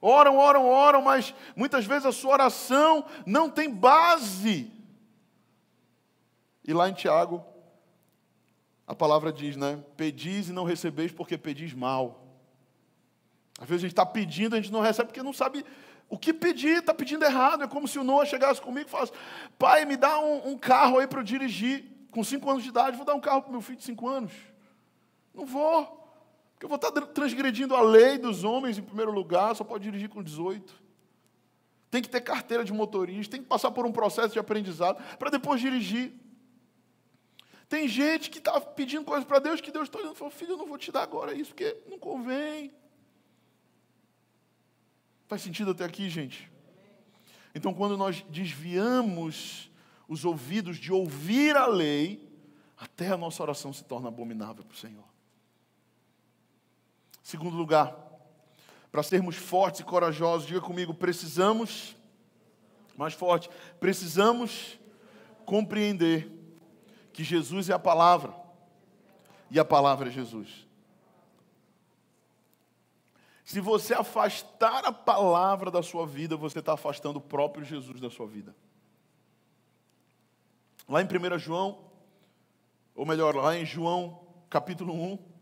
[0.00, 4.70] Oram, oram, oram, mas muitas vezes a sua oração não tem base.
[6.64, 7.44] E lá em Tiago,
[8.86, 9.82] a palavra diz, né?
[9.96, 12.24] Pedis e não recebeis porque pedis mal.
[13.60, 15.64] Às vezes a gente está pedindo, a gente não recebe porque não sabe
[16.08, 17.64] o que pedir, está pedindo errado.
[17.64, 19.12] É como se o Noah chegasse comigo e falasse:
[19.58, 21.84] Pai, me dá um, um carro aí para eu dirigir.
[22.10, 24.32] Com cinco anos de idade, vou dar um carro para meu filho de cinco anos.
[25.38, 25.86] Não vou.
[26.52, 30.08] Porque eu vou estar transgredindo a lei dos homens em primeiro lugar, só pode dirigir
[30.08, 30.74] com 18.
[31.88, 35.30] Tem que ter carteira de motorista, tem que passar por um processo de aprendizado para
[35.30, 36.12] depois dirigir.
[37.68, 40.52] Tem gente que está pedindo coisas para Deus que Deus está olhando e falou: Filho,
[40.54, 42.72] eu não vou te dar agora isso, porque não convém.
[45.28, 46.50] Faz sentido até aqui, gente?
[47.54, 49.70] Então, quando nós desviamos
[50.08, 52.28] os ouvidos de ouvir a lei,
[52.76, 55.07] até a nossa oração se torna abominável para o Senhor.
[57.28, 57.94] Segundo lugar,
[58.90, 61.94] para sermos fortes e corajosos, diga comigo, precisamos,
[62.96, 64.80] mais forte, precisamos
[65.44, 66.32] compreender
[67.12, 68.34] que Jesus é a palavra
[69.50, 70.66] e a palavra é Jesus.
[73.44, 78.08] Se você afastar a palavra da sua vida, você está afastando o próprio Jesus da
[78.08, 78.56] sua vida.
[80.88, 81.90] Lá em 1 João,
[82.94, 85.37] ou melhor, lá em João capítulo 1,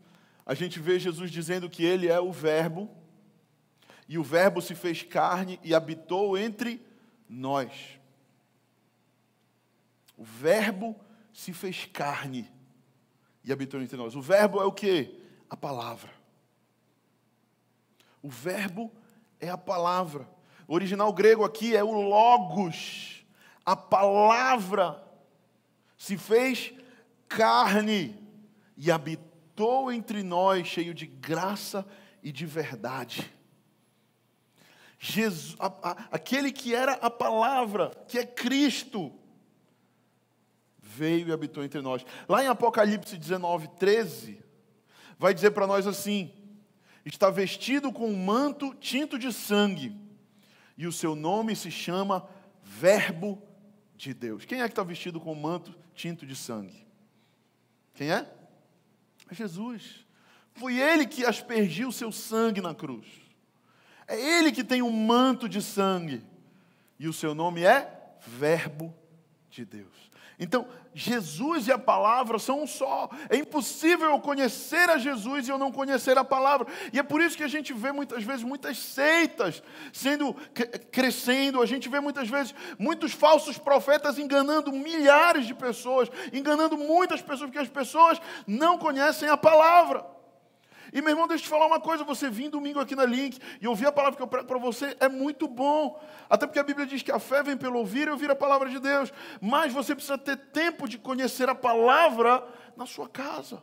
[0.47, 2.89] a gente vê Jesus dizendo que ele é o Verbo,
[4.07, 6.81] e o Verbo se fez carne e habitou entre
[7.27, 7.99] nós.
[10.15, 10.95] O Verbo
[11.33, 12.49] se fez carne
[13.43, 14.15] e habitou entre nós.
[14.15, 15.21] O Verbo é o que?
[15.49, 16.09] A palavra.
[18.23, 18.89] O Verbo
[19.41, 20.29] é a palavra.
[20.65, 23.25] O original grego aqui é o Logos.
[23.65, 25.03] A palavra
[25.97, 26.73] se fez
[27.27, 28.17] carne
[28.77, 29.26] e habitou
[29.57, 31.85] habitou entre nós, cheio de graça
[32.21, 33.33] e de verdade.
[34.99, 39.11] Jesus, a, a, aquele que era a palavra, que é Cristo,
[40.79, 42.05] veio e habitou entre nós.
[42.29, 44.43] Lá em Apocalipse 19, 13,
[45.17, 46.31] vai dizer para nós assim:
[47.03, 49.95] está vestido com um manto tinto de sangue,
[50.77, 52.27] e o seu nome se chama
[52.61, 53.41] Verbo
[53.95, 54.45] de Deus.
[54.45, 56.85] Quem é que está vestido com um manto tinto de sangue?
[57.95, 58.36] Quem é?
[59.29, 60.05] É Jesus.
[60.53, 63.05] Foi ele que aspergiu seu sangue na cruz.
[64.07, 66.23] É ele que tem um manto de sangue.
[66.99, 67.93] E o seu nome é
[68.25, 68.93] Verbo
[69.49, 70.11] de Deus.
[70.39, 73.07] Então, Jesus e a palavra são um só.
[73.29, 76.65] É impossível eu conhecer a Jesus e eu não conhecer a palavra.
[76.91, 79.61] E é por isso que a gente vê muitas vezes muitas seitas
[79.93, 80.33] sendo
[80.91, 81.61] crescendo.
[81.61, 87.51] A gente vê muitas vezes muitos falsos profetas enganando milhares de pessoas, enganando muitas pessoas,
[87.51, 90.16] porque as pessoas não conhecem a palavra.
[90.93, 93.39] E meu irmão, deixa eu te falar uma coisa: você vir domingo aqui na Link
[93.61, 96.01] e ouvir a palavra que eu prego para você é muito bom.
[96.29, 98.69] Até porque a Bíblia diz que a fé vem pelo ouvir e ouvir a palavra
[98.69, 99.11] de Deus.
[99.41, 102.43] Mas você precisa ter tempo de conhecer a palavra
[102.75, 103.61] na sua casa.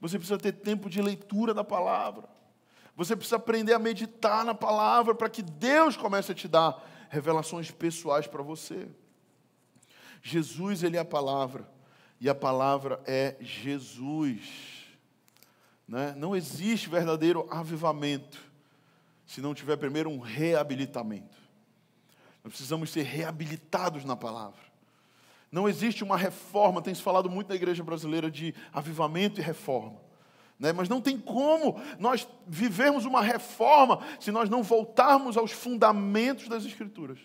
[0.00, 2.28] Você precisa ter tempo de leitura da palavra.
[2.96, 7.70] Você precisa aprender a meditar na palavra para que Deus comece a te dar revelações
[7.70, 8.88] pessoais para você.
[10.22, 11.68] Jesus, Ele é a palavra.
[12.20, 14.75] E a palavra é Jesus.
[15.86, 16.14] Né?
[16.16, 18.38] Não existe verdadeiro avivamento
[19.26, 21.36] se não tiver primeiro um reabilitamento.
[22.42, 24.60] Nós precisamos ser reabilitados na palavra.
[25.50, 30.00] Não existe uma reforma, tem se falado muito na igreja brasileira de avivamento e reforma.
[30.58, 30.72] Né?
[30.72, 36.64] Mas não tem como nós vivermos uma reforma se nós não voltarmos aos fundamentos das
[36.64, 37.18] Escrituras.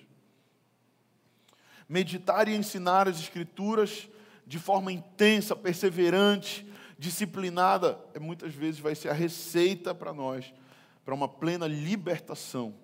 [1.87, 4.07] Meditar e ensinar as Escrituras
[4.45, 6.65] de forma intensa, perseverante,
[7.01, 10.53] disciplinada, é, muitas vezes vai ser a receita para nós,
[11.03, 12.75] para uma plena libertação.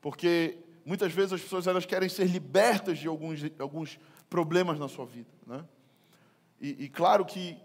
[0.00, 5.06] Porque muitas vezes as pessoas elas querem ser libertas de alguns, alguns problemas na sua
[5.06, 5.30] vida.
[5.46, 5.64] Né?
[6.60, 7.56] E, e claro que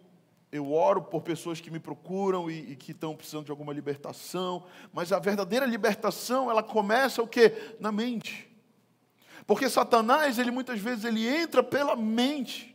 [0.52, 4.66] eu oro por pessoas que me procuram e, e, que estão precisando de alguma libertação,
[4.94, 7.74] mas a verdadeira libertação, ela começa o quê?
[7.80, 8.48] Na mente.
[9.48, 12.75] Porque Satanás, ele muitas vezes ele entra pela mente,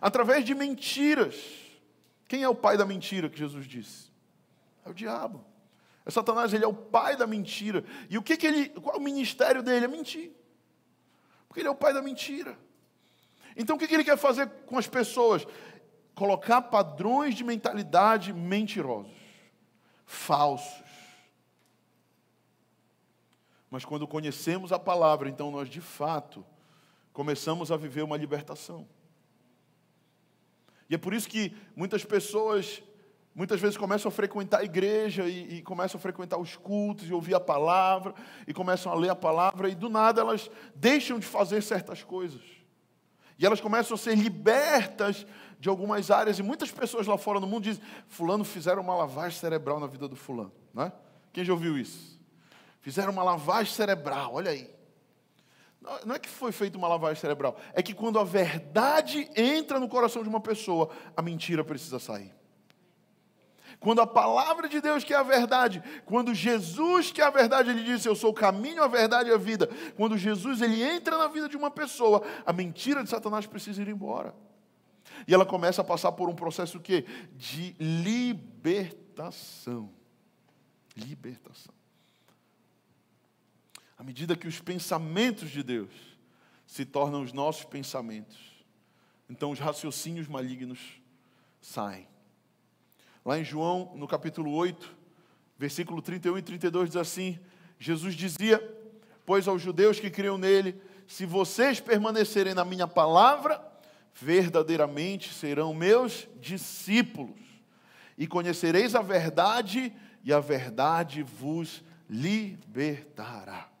[0.00, 1.36] através de mentiras.
[2.28, 4.10] Quem é o pai da mentira que Jesus disse?
[4.84, 5.44] É o diabo.
[6.04, 7.84] É Satanás, ele é o pai da mentira.
[8.08, 9.86] E o que que ele, qual é o ministério dele?
[9.86, 10.32] É mentir.
[11.48, 12.56] Porque ele é o pai da mentira.
[13.56, 15.46] Então o que, que ele quer fazer com as pessoas?
[16.14, 19.12] Colocar padrões de mentalidade mentirosos,
[20.04, 20.84] falsos.
[23.70, 26.44] Mas quando conhecemos a palavra, então nós de fato
[27.12, 28.86] começamos a viver uma libertação.
[30.88, 32.82] E é por isso que muitas pessoas
[33.34, 37.12] muitas vezes começam a frequentar a igreja e, e, começam a frequentar os cultos e
[37.12, 38.14] ouvir a palavra
[38.46, 42.40] e começam a ler a palavra e do nada elas deixam de fazer certas coisas.
[43.38, 45.26] E elas começam a ser libertas
[45.60, 49.38] de algumas áreas e muitas pessoas lá fora no mundo dizem: fulano fizeram uma lavagem
[49.38, 50.90] cerebral na vida do fulano, né?
[51.32, 52.18] Quem já ouviu isso?
[52.80, 54.75] Fizeram uma lavagem cerebral, olha aí.
[56.04, 59.88] Não é que foi feita uma lavagem cerebral, é que quando a verdade entra no
[59.88, 62.34] coração de uma pessoa, a mentira precisa sair.
[63.78, 67.70] Quando a palavra de Deus, que é a verdade, quando Jesus, que é a verdade,
[67.70, 69.68] ele disse: Eu sou o caminho, a verdade e a vida.
[69.96, 73.88] Quando Jesus ele entra na vida de uma pessoa, a mentira de Satanás precisa ir
[73.88, 74.34] embora.
[75.26, 79.24] E ela começa a passar por um processo que de libertação.
[80.96, 81.74] Libertação.
[83.96, 85.90] À medida que os pensamentos de Deus
[86.66, 88.36] se tornam os nossos pensamentos,
[89.28, 90.78] então os raciocínios malignos
[91.60, 92.06] saem.
[93.24, 94.94] Lá em João, no capítulo 8,
[95.58, 97.38] versículo 31 e 32, diz assim:
[97.78, 98.62] Jesus dizia:
[99.24, 103.60] Pois aos judeus que criam nele, se vocês permanecerem na minha palavra,
[104.14, 107.40] verdadeiramente serão meus discípulos,
[108.16, 109.92] e conhecereis a verdade,
[110.22, 113.75] e a verdade vos libertará.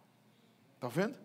[0.76, 1.18] Está vendo?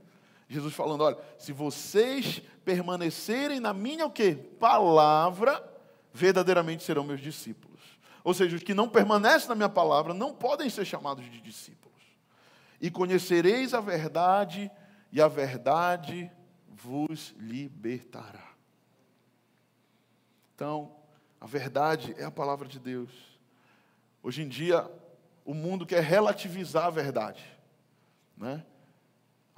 [0.49, 4.35] Jesus falando: olha, se vocês permanecerem na minha o quê?
[4.59, 5.63] Palavra,
[6.11, 7.79] verdadeiramente serão meus discípulos.
[8.23, 11.81] Ou seja, os que não permanecem na minha palavra não podem ser chamados de discípulos.
[12.79, 14.69] E conhecereis a verdade,
[15.11, 16.31] e a verdade
[16.67, 18.51] vos libertará.
[20.55, 20.95] Então,
[21.39, 23.11] a verdade é a palavra de Deus.
[24.21, 24.89] Hoje em dia,
[25.43, 27.43] o mundo quer relativizar a verdade.
[28.37, 28.63] Né?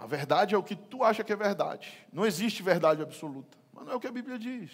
[0.04, 1.90] A verdade é o que tu acha que é verdade.
[2.12, 3.58] Não existe verdade absoluta.
[3.72, 4.70] Mas não é o que a Bíblia diz.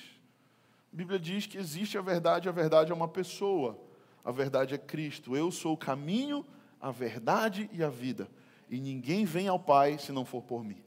[0.92, 3.80] A Bíblia diz que existe a verdade, a verdade é uma pessoa,
[4.26, 5.38] a verdade é Cristo.
[5.38, 6.44] Eu sou o caminho,
[6.82, 8.28] a verdade e a vida.
[8.72, 10.82] E ninguém vem ao Pai se não for por mim.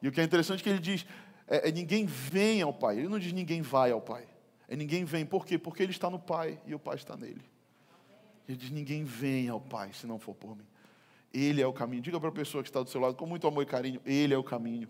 [0.00, 1.04] E o que é interessante é que ele diz:
[1.46, 2.96] é, é ninguém vem ao Pai.
[2.96, 4.26] Ele não diz ninguém vai ao Pai.
[4.66, 5.26] É ninguém vem.
[5.26, 5.58] Por quê?
[5.58, 7.44] Porque ele está no Pai e o Pai está nele.
[8.48, 10.66] Ele diz: ninguém vem ao Pai se não for por mim.
[11.36, 12.00] Ele é o caminho.
[12.00, 14.32] Diga para a pessoa que está do seu lado com muito amor e carinho: Ele
[14.32, 14.88] é o caminho.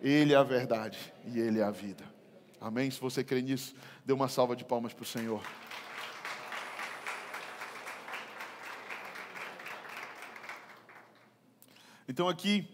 [0.00, 2.04] Ele é a verdade e Ele é a vida.
[2.60, 2.88] Amém?
[2.90, 5.42] Se você crê nisso, dê uma salva de palmas para o Senhor.
[12.08, 12.68] Então aqui,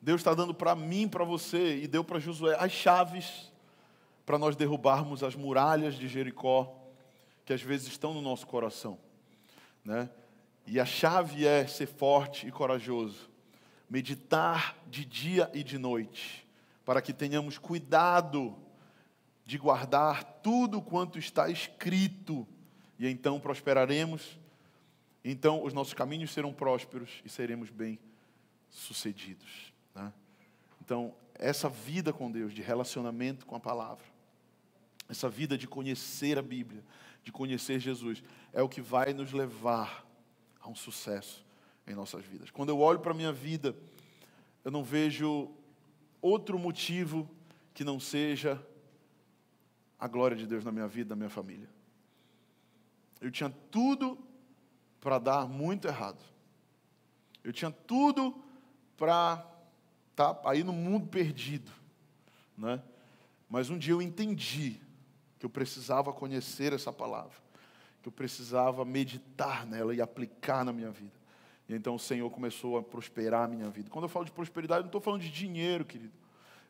[0.00, 3.52] Deus está dando para mim, para você, e deu para Josué as chaves
[4.24, 6.74] para nós derrubarmos as muralhas de Jericó,
[7.44, 8.98] que às vezes estão no nosso coração.
[9.84, 10.08] Né?
[10.66, 13.28] E a chave é ser forte e corajoso,
[13.88, 16.46] meditar de dia e de noite,
[16.84, 18.56] para que tenhamos cuidado
[19.44, 22.46] de guardar tudo quanto está escrito,
[22.98, 24.38] e então prosperaremos,
[25.22, 29.72] então os nossos caminhos serão prósperos e seremos bem-sucedidos.
[29.94, 30.12] Né?
[30.82, 34.04] Então, essa vida com Deus, de relacionamento com a palavra,
[35.08, 36.82] essa vida de conhecer a Bíblia,
[37.22, 40.06] de conhecer Jesus, é o que vai nos levar
[40.68, 41.44] um sucesso
[41.86, 42.50] em nossas vidas.
[42.50, 43.76] Quando eu olho para a minha vida,
[44.64, 45.50] eu não vejo
[46.20, 47.28] outro motivo
[47.74, 48.60] que não seja
[49.98, 51.68] a glória de Deus na minha vida, na minha família.
[53.20, 54.18] Eu tinha tudo
[55.00, 56.22] para dar muito errado.
[57.42, 58.42] Eu tinha tudo
[58.96, 59.46] para
[60.10, 61.70] estar tá aí no mundo perdido,
[62.56, 62.82] né?
[63.48, 64.80] Mas um dia eu entendi
[65.38, 67.36] que eu precisava conhecer essa palavra,
[68.04, 71.14] que eu precisava meditar nela e aplicar na minha vida.
[71.66, 73.88] E então o Senhor começou a prosperar a minha vida.
[73.88, 76.12] Quando eu falo de prosperidade, eu não estou falando de dinheiro, querido.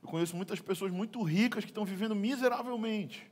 [0.00, 3.28] Eu conheço muitas pessoas muito ricas que estão vivendo miseravelmente.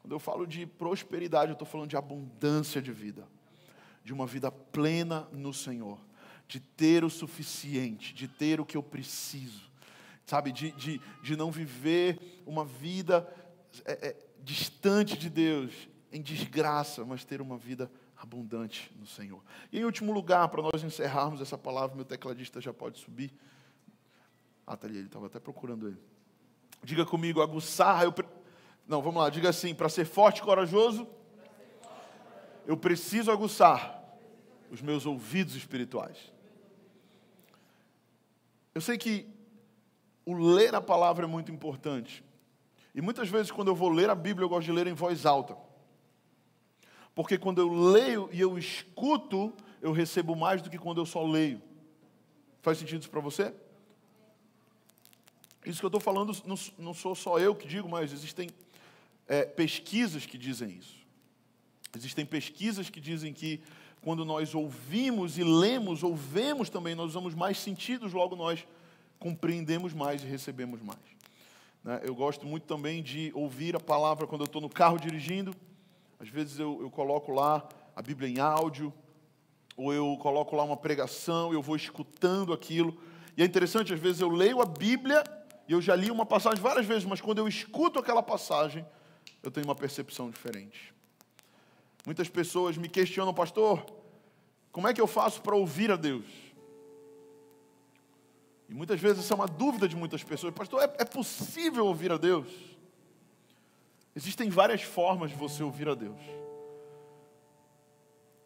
[0.00, 3.28] Quando eu falo de prosperidade, eu estou falando de abundância de vida,
[4.02, 5.98] de uma vida plena no Senhor,
[6.46, 9.70] de ter o suficiente, de ter o que eu preciso,
[10.24, 13.30] sabe, de, de, de não viver uma vida
[13.84, 19.42] é, é, distante de Deus em desgraça, mas ter uma vida abundante no Senhor.
[19.72, 23.32] E em último lugar, para nós encerrarmos essa palavra, meu tecladista já pode subir.
[24.66, 25.98] Ah, tá ali, ele estava até procurando ele.
[26.82, 28.04] Diga comigo, aguçar.
[28.04, 28.14] Eu...
[28.86, 31.06] Não, vamos lá, diga assim: para ser forte e corajoso,
[32.66, 34.02] eu preciso aguçar
[34.70, 36.32] os meus ouvidos espirituais.
[38.74, 39.26] Eu sei que
[40.24, 42.22] o ler a palavra é muito importante.
[42.94, 45.24] E muitas vezes, quando eu vou ler a Bíblia, eu gosto de ler em voz
[45.24, 45.56] alta.
[47.18, 49.52] Porque quando eu leio e eu escuto,
[49.82, 51.60] eu recebo mais do que quando eu só leio.
[52.62, 53.52] Faz sentido isso para você?
[55.66, 56.32] Isso que eu estou falando
[56.78, 58.50] não, sou só eu que digo, mas existem
[59.26, 60.94] é, pesquisas que dizem isso.
[61.96, 63.60] Existem pesquisas que dizem que
[64.00, 68.64] quando nós ouvimos e lemos ou vemos também, nós usamos mais sentidos, logo nós
[69.18, 71.00] compreendemos mais e recebemos mais.
[71.82, 72.00] Né?
[72.04, 75.52] Eu gosto muito também de ouvir a palavra quando eu estou no carro dirigindo.
[76.18, 78.92] Às vezes eu, eu coloco lá a Bíblia em áudio,
[79.76, 82.98] ou eu coloco lá uma pregação eu vou escutando aquilo.
[83.36, 85.22] E é interessante, às vezes eu leio a Bíblia
[85.68, 88.84] e eu já li uma passagem várias vezes, mas quando eu escuto aquela passagem,
[89.42, 90.92] eu tenho uma percepção diferente.
[92.04, 93.86] Muitas pessoas me questionam, pastor,
[94.72, 96.24] como é que eu faço para ouvir a Deus?
[98.68, 102.10] E muitas vezes essa é uma dúvida de muitas pessoas, pastor, é, é possível ouvir
[102.10, 102.48] a Deus?
[104.18, 106.20] Existem várias formas de você ouvir a Deus.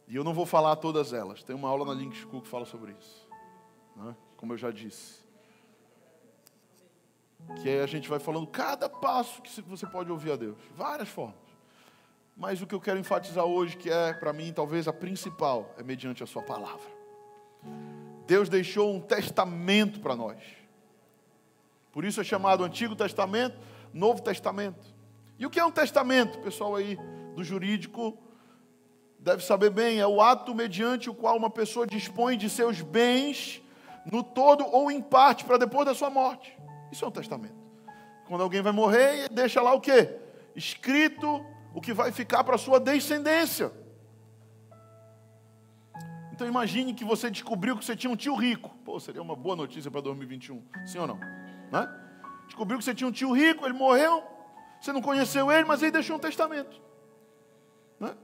[0.06, 1.42] E eu não vou falar todas elas.
[1.42, 3.26] Tem uma aula na Link School que fala sobre isso.
[3.96, 4.14] Né?
[4.36, 5.24] Como eu já disse.
[7.62, 10.58] Que a gente vai falando cada passo que você pode ouvir a Deus.
[10.76, 11.40] Várias formas.
[12.36, 15.82] Mas o que eu quero enfatizar hoje, que é para mim talvez a principal, é
[15.82, 16.90] mediante a sua palavra.
[18.26, 20.38] Deus deixou um testamento para nós.
[21.90, 23.58] Por isso é chamado Antigo Testamento,
[23.90, 24.91] Novo Testamento.
[25.42, 26.38] E o que é um testamento?
[26.38, 26.96] O pessoal aí
[27.34, 28.16] do jurídico
[29.18, 33.60] deve saber bem, é o ato mediante o qual uma pessoa dispõe de seus bens
[34.06, 36.56] no todo ou em parte para depois da sua morte.
[36.92, 37.56] Isso é um testamento.
[38.28, 40.16] Quando alguém vai morrer, deixa lá o quê?
[40.54, 43.72] Escrito o que vai ficar para a sua descendência.
[46.32, 48.70] Então imagine que você descobriu que você tinha um tio rico.
[48.84, 51.16] Pô, seria uma boa notícia para 2021, sim ou não?
[51.16, 51.88] Né?
[52.46, 54.22] Descobriu que você tinha um tio rico, ele morreu,
[54.82, 56.82] você não conheceu ele, mas ele deixou um testamento.
[58.00, 58.16] Né?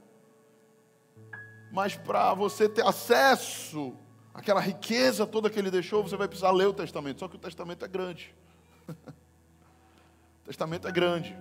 [1.71, 3.95] Mas para você ter acesso
[4.33, 7.21] àquela riqueza toda que ele deixou, você vai precisar ler o testamento.
[7.21, 8.35] Só que o testamento é grande.
[8.89, 11.33] o testamento é grande.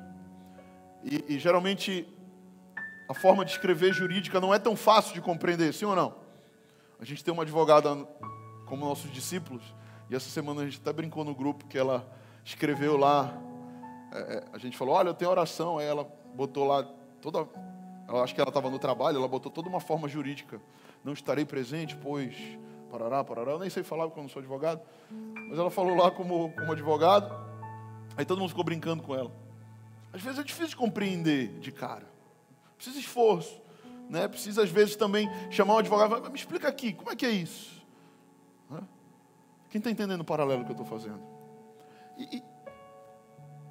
[1.02, 2.06] E, e geralmente
[3.08, 6.14] a forma de escrever jurídica não é tão fácil de compreender, sim ou não?
[7.00, 7.92] A gente tem uma advogada
[8.66, 9.64] como nossos discípulos,
[10.08, 12.08] e essa semana a gente até brincou no grupo que ela
[12.44, 13.47] escreveu lá
[14.12, 15.78] é, é, a gente falou, olha, eu tenho oração.
[15.78, 16.04] Aí ela
[16.34, 16.82] botou lá
[17.20, 17.46] toda.
[18.08, 20.60] Eu acho que ela estava no trabalho, ela botou toda uma forma jurídica.
[21.04, 22.34] Não estarei presente, pois.
[22.90, 23.52] Parará, parará.
[23.52, 24.80] Eu nem sei falar porque eu não sou advogado.
[25.10, 27.34] Mas ela falou lá como, como advogado.
[28.16, 29.30] Aí todo mundo ficou brincando com ela.
[30.12, 32.06] Às vezes é difícil de compreender de cara.
[32.76, 33.60] Precisa esforço.
[34.08, 34.26] Né?
[34.26, 36.30] Precisa, às vezes, também chamar um advogado.
[36.30, 37.78] Me explica aqui, como é que é isso?
[39.70, 41.20] Quem está entendendo o paralelo que eu estou fazendo?
[42.16, 42.42] E, e,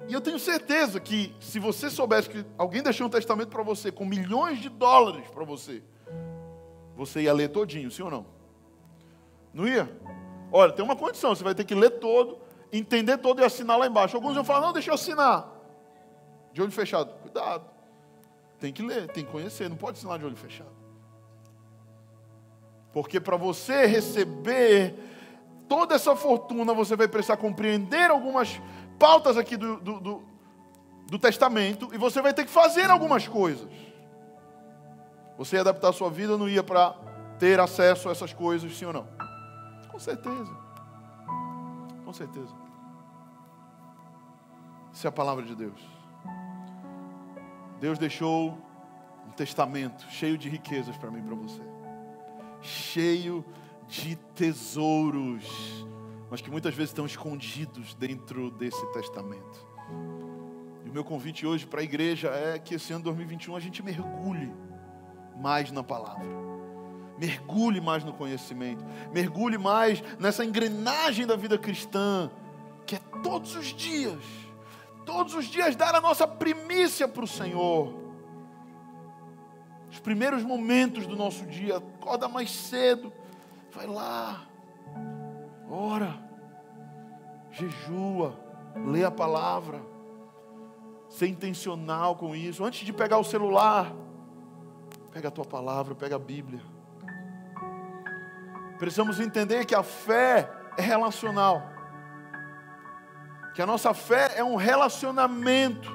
[0.08, 3.92] e eu tenho certeza que se você soubesse que alguém deixou um testamento para você
[3.92, 5.82] com milhões de dólares para você,
[6.96, 8.26] você ia ler todinho, sim ou não?
[9.52, 9.86] Não ia?
[10.50, 12.38] Olha, tem uma condição, você vai ter que ler todo,
[12.72, 14.16] entender todo e assinar lá embaixo.
[14.16, 15.46] Alguns vão falar, não, deixa eu assinar.
[16.54, 17.12] De olho fechado.
[17.20, 17.66] Cuidado.
[18.58, 20.72] Tem que ler, tem que conhecer, não pode assinar de olho fechado.
[22.92, 24.94] Porque para você receber
[25.68, 28.60] toda essa fortuna, você vai precisar compreender algumas
[28.98, 30.22] pautas aqui do, do, do,
[31.06, 33.70] do testamento e você vai ter que fazer algumas coisas.
[35.36, 36.94] Você ia adaptar a sua vida, não ia para
[37.38, 39.06] ter acesso a essas coisas, sim ou não?
[39.88, 40.56] Com certeza.
[42.04, 42.52] Com certeza.
[44.92, 45.80] Isso é a palavra de Deus.
[47.80, 48.58] Deus deixou
[49.26, 51.62] um testamento cheio de riquezas para mim e para você.
[52.60, 53.44] Cheio
[53.86, 55.86] de tesouros
[56.30, 59.66] mas que muitas vezes estão escondidos dentro desse testamento.
[60.84, 63.82] E o meu convite hoje para a igreja é que esse ano 2021 a gente
[63.82, 64.52] mergulhe
[65.36, 66.26] mais na palavra.
[67.18, 72.30] Mergulhe mais no conhecimento, mergulhe mais nessa engrenagem da vida cristã,
[72.86, 74.22] que é todos os dias,
[75.04, 77.92] todos os dias dar a nossa primícia para o Senhor.
[79.90, 83.12] Os primeiros momentos do nosso dia, acorda mais cedo,
[83.72, 84.47] vai lá,
[85.70, 86.18] Ora,
[87.50, 88.38] jejua,
[88.86, 89.80] lê a palavra,
[91.08, 92.64] ser intencional com isso.
[92.64, 93.92] Antes de pegar o celular,
[95.18, 96.60] Pega a tua palavra, pega a Bíblia.
[98.78, 101.62] Precisamos entender que a fé é relacional.
[103.52, 105.90] Que a nossa fé é um relacionamento.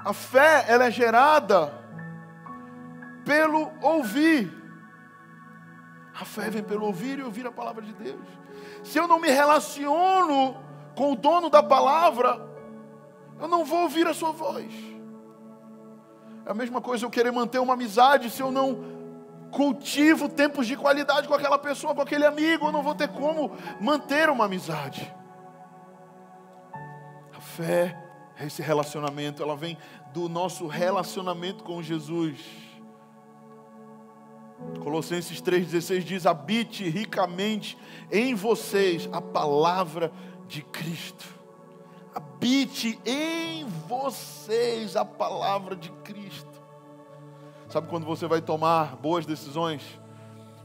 [0.00, 1.72] A fé ela é gerada
[3.24, 4.59] pelo ouvir.
[6.20, 8.26] A fé vem pelo ouvir e ouvir a palavra de Deus.
[8.84, 10.56] Se eu não me relaciono
[10.94, 12.40] com o dono da palavra,
[13.40, 14.70] eu não vou ouvir a sua voz.
[16.44, 19.00] É a mesma coisa eu querer manter uma amizade se eu não
[19.50, 23.52] cultivo tempos de qualidade com aquela pessoa, com aquele amigo, eu não vou ter como
[23.80, 25.12] manter uma amizade.
[27.36, 28.10] A fé
[28.46, 29.76] esse relacionamento, ela vem
[30.12, 32.38] do nosso relacionamento com Jesus.
[34.82, 37.76] Colossenses 3,16 diz: habite ricamente
[38.10, 40.12] em vocês a palavra
[40.46, 41.24] de Cristo.
[42.14, 46.60] Habite em vocês a palavra de Cristo.
[47.68, 49.82] Sabe quando você vai tomar boas decisões?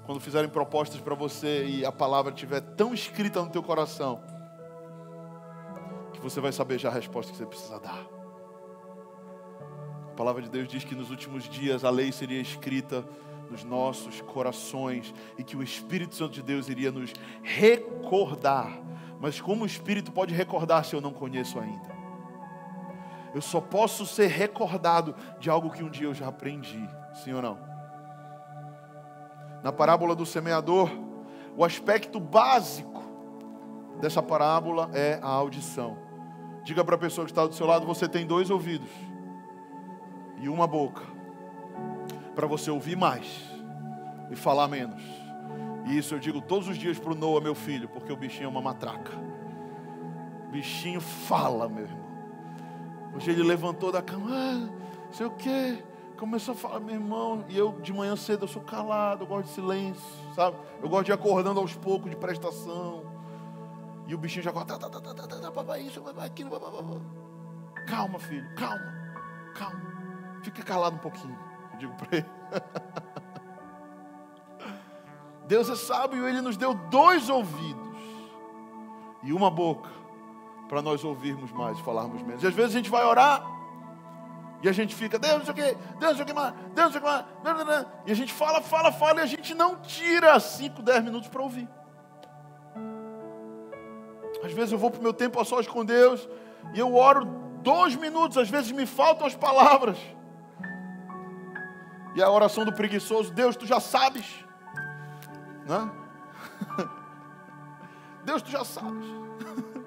[0.06, 4.22] Quando fizerem propostas para você e a palavra estiver tão escrita no teu coração,
[6.14, 8.08] que você vai saber já a resposta que você precisa dar.
[10.10, 13.04] A palavra de Deus diz que nos últimos dias a lei seria escrita
[13.50, 18.80] nos nossos corações e que o Espírito Santo de Deus iria nos recordar.
[19.20, 21.96] Mas como o Espírito pode recordar se eu não conheço ainda?
[23.34, 26.88] Eu só posso ser recordado de algo que um dia eu já aprendi,
[27.24, 27.60] sim ou não?
[29.64, 30.89] Na parábola do semeador,
[31.58, 33.04] o aspecto básico
[34.00, 35.98] dessa parábola é a audição.
[36.64, 38.89] Diga para a pessoa que está do seu lado: você tem dois ouvidos
[40.38, 41.14] e uma boca
[42.36, 43.42] para você ouvir mais
[44.30, 45.02] e falar menos.
[45.86, 48.46] E isso eu digo todos os dias para o Noah, meu filho, porque o bichinho
[48.46, 49.14] é uma matraca.
[50.48, 52.06] O bichinho fala, meu irmão.
[53.16, 54.68] Hoje ele levantou da cama, ah,
[55.12, 55.82] sei o quê.
[56.18, 59.48] Começou a falar, meu irmão, e eu de manhã cedo eu sou calado, eu gosto
[59.48, 60.58] de silêncio, sabe?
[60.82, 63.04] Eu gosto de ir acordando aos poucos de prestação.
[64.08, 66.72] E o bichinho já acorda, tá, tá, tá, tá, tá, papai, isso, papai, aquilo, papai.
[67.88, 68.94] Calma, filho, calma,
[69.56, 70.40] calma.
[70.44, 71.38] Fica calado um pouquinho.
[71.78, 72.26] Digo para ele.
[75.47, 77.86] Deus é sábio, Ele nos deu dois ouvidos
[79.23, 79.89] e uma boca
[80.67, 82.43] para nós ouvirmos mais e falarmos menos.
[82.43, 83.45] E às vezes a gente vai orar
[84.63, 86.53] e a gente fica, Deus não sei o que, Deus não sei o que mais,
[86.73, 89.53] Deus não sei o que mais, e a gente fala, fala, fala e a gente
[89.53, 91.69] não tira 5, 10 minutos para ouvir.
[94.43, 96.28] Às vezes eu vou para o meu tempo a sós com Deus
[96.73, 97.26] e eu oro
[97.61, 99.97] dois minutos, às vezes me faltam as palavras.
[102.16, 104.45] E a oração do preguiçoso, Deus, tu já sabes.
[105.68, 105.91] Né?
[108.24, 109.05] Deus, tu já sabes.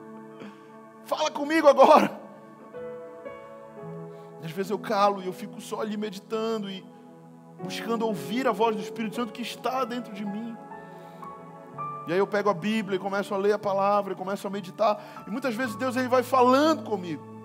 [1.06, 2.20] Fala comigo agora.
[4.44, 6.84] Às vezes eu calo e eu fico só ali meditando e
[7.62, 10.54] buscando ouvir a voz do Espírito Santo que está dentro de mim.
[12.06, 14.50] E aí eu pego a Bíblia e começo a ler a palavra e começo a
[14.50, 15.24] meditar.
[15.26, 17.37] E muitas vezes Deus ele vai falando comigo.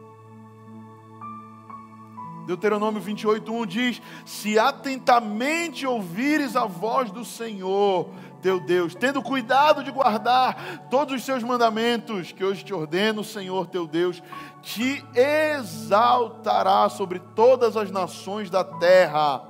[2.45, 8.09] Deuteronômio 28, 1 diz: Se atentamente ouvires a voz do Senhor,
[8.41, 13.25] teu Deus, tendo cuidado de guardar todos os seus mandamentos que hoje te ordeno, o
[13.25, 14.21] Senhor teu Deus,
[14.61, 19.41] te exaltará sobre todas as nações da terra.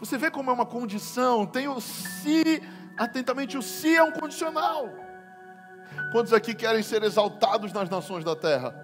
[0.00, 2.60] Você vê como é uma condição, tem o se,
[2.98, 4.88] atentamente, o se é um condicional.
[6.10, 8.83] Quantos aqui querem ser exaltados nas nações da terra?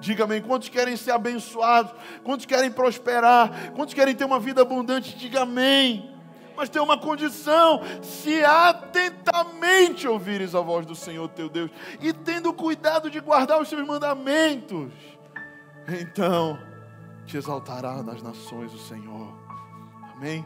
[0.00, 0.40] Diga amém.
[0.40, 1.92] Quantos querem ser abençoados?
[2.24, 3.72] Quantos querem prosperar?
[3.72, 5.16] Quantos querem ter uma vida abundante?
[5.16, 6.10] Diga amém.
[6.56, 11.70] Mas tem uma condição: se atentamente ouvires a voz do Senhor teu Deus
[12.00, 14.92] e tendo cuidado de guardar os seus mandamentos,
[16.00, 16.58] então
[17.26, 19.32] te exaltará nas nações o Senhor.
[20.16, 20.44] Amém?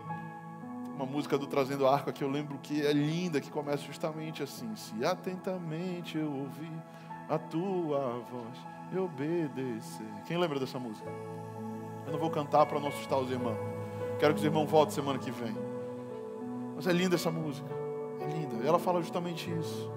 [0.94, 4.74] Uma música do Trazendo Arco que eu lembro que é linda, que começa justamente assim:
[4.76, 6.72] Se atentamente eu ouvir
[7.28, 10.06] a tua voz e obedecer.
[10.26, 11.08] Quem lembra dessa música?
[12.06, 13.58] Eu não vou cantar para não assustar os irmãos.
[14.18, 15.56] Quero que os irmãos voltem semana que vem.
[16.76, 17.68] Mas é linda essa música.
[18.20, 18.66] É linda.
[18.66, 19.90] Ela fala justamente isso.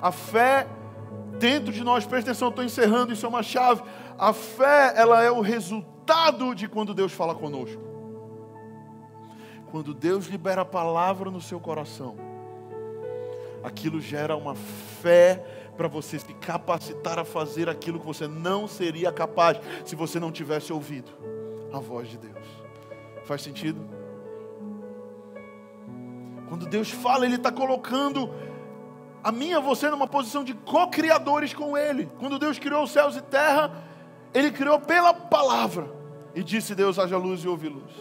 [0.00, 0.66] A fé
[1.38, 3.82] dentro de nós, presta atenção, estou encerrando, isso é uma chave.
[4.18, 7.82] A fé, ela é o resultado de quando Deus fala conosco.
[9.70, 12.16] Quando Deus libera a palavra no seu coração,
[13.62, 19.12] aquilo gera uma fé para você se capacitar a fazer aquilo que você não seria
[19.12, 21.10] capaz se você não tivesse ouvido
[21.72, 22.46] a voz de Deus.
[23.24, 23.80] Faz sentido?
[26.48, 28.30] Quando Deus fala, Ele está colocando
[29.22, 32.08] a mim e a você numa posição de co-criadores com Ele.
[32.18, 33.72] Quando Deus criou os céus e terra,
[34.32, 35.90] Ele criou pela palavra.
[36.34, 37.92] E disse Deus: haja luz e houve luz.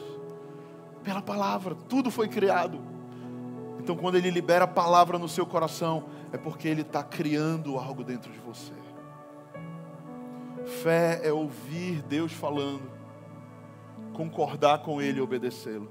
[1.03, 2.79] Pela palavra, tudo foi criado.
[3.79, 6.03] Então, quando Ele libera a palavra no seu coração,
[6.33, 8.73] é porque Ele está criando algo dentro de você.
[10.81, 12.91] Fé é ouvir Deus falando,
[14.13, 15.89] concordar com Ele e obedecê-lo.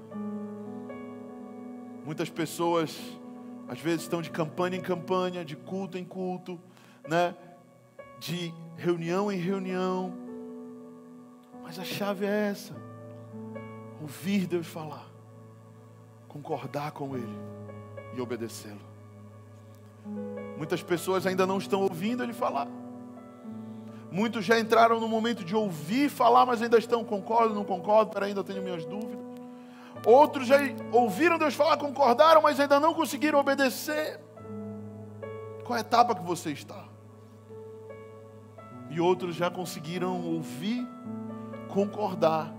[2.05, 2.99] Muitas pessoas,
[3.69, 6.59] às vezes, estão de campanha em campanha, de culto em culto,
[7.07, 7.33] né?
[8.19, 10.13] de reunião em reunião,
[11.61, 12.75] mas a chave é essa:
[14.01, 15.09] ouvir Deus falar,
[16.27, 17.37] concordar com Ele
[18.13, 18.92] e obedecê-lo.
[20.57, 22.67] Muitas pessoas ainda não estão ouvindo Ele falar.
[24.11, 28.43] Muitos já entraram no momento de ouvir falar, mas ainda estão, concordo, não concordo, ainda
[28.43, 29.17] tenho minhas dúvidas.
[30.05, 30.57] Outros já
[30.91, 34.19] ouviram Deus falar, concordaram, mas ainda não conseguiram obedecer.
[35.63, 36.83] Qual é a etapa que você está?
[38.89, 40.87] E outros já conseguiram ouvir,
[41.69, 42.53] concordar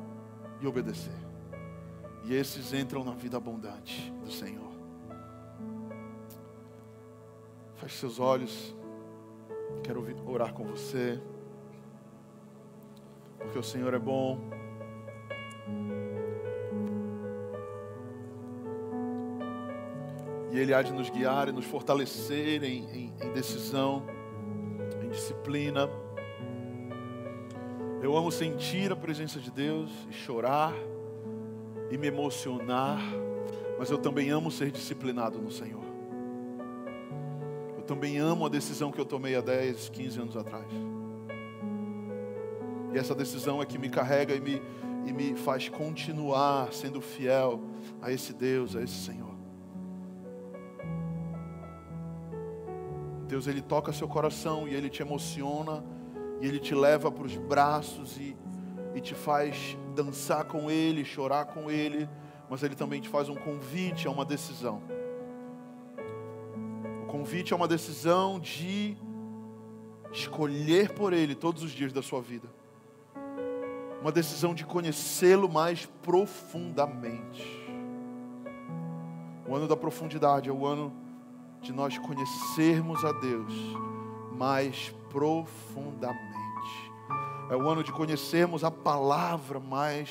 [0.61, 1.13] e obedecer.
[2.25, 4.64] E esses entram na vida abundante do Senhor.
[7.85, 8.75] Feche seus olhos.
[9.83, 11.21] Quero orar com você.
[13.39, 14.41] Porque o Senhor é bom.
[20.51, 24.03] E Ele há de nos guiar e nos fortalecer em, em, em decisão,
[25.05, 25.87] em disciplina.
[28.01, 30.73] Eu amo sentir a presença de Deus e chorar
[31.91, 33.03] e me emocionar,
[33.79, 35.94] mas eu também amo ser disciplinado no Senhor.
[37.85, 40.65] Eu também amo a decisão que eu tomei há 10, 15 anos atrás.
[42.95, 44.63] E essa decisão é que me carrega e me,
[45.05, 47.61] e me faz continuar sendo fiel
[48.01, 49.35] a esse Deus, a esse Senhor.
[53.29, 55.85] Deus, Ele toca seu coração e Ele te emociona
[56.41, 58.35] e Ele te leva para os braços e,
[58.95, 62.09] e te faz dançar com Ele, chorar com Ele,
[62.49, 64.94] mas Ele também te faz um convite a uma decisão.
[67.15, 68.97] Convite é uma decisão de
[70.11, 72.49] escolher por Ele todos os dias da sua vida.
[74.01, 77.65] Uma decisão de conhecê-lo mais profundamente.
[79.47, 80.93] O ano da profundidade é o ano
[81.63, 83.55] de nós conhecermos a Deus
[84.33, 86.19] mais profundamente.
[87.49, 90.11] É o ano de conhecermos a palavra mais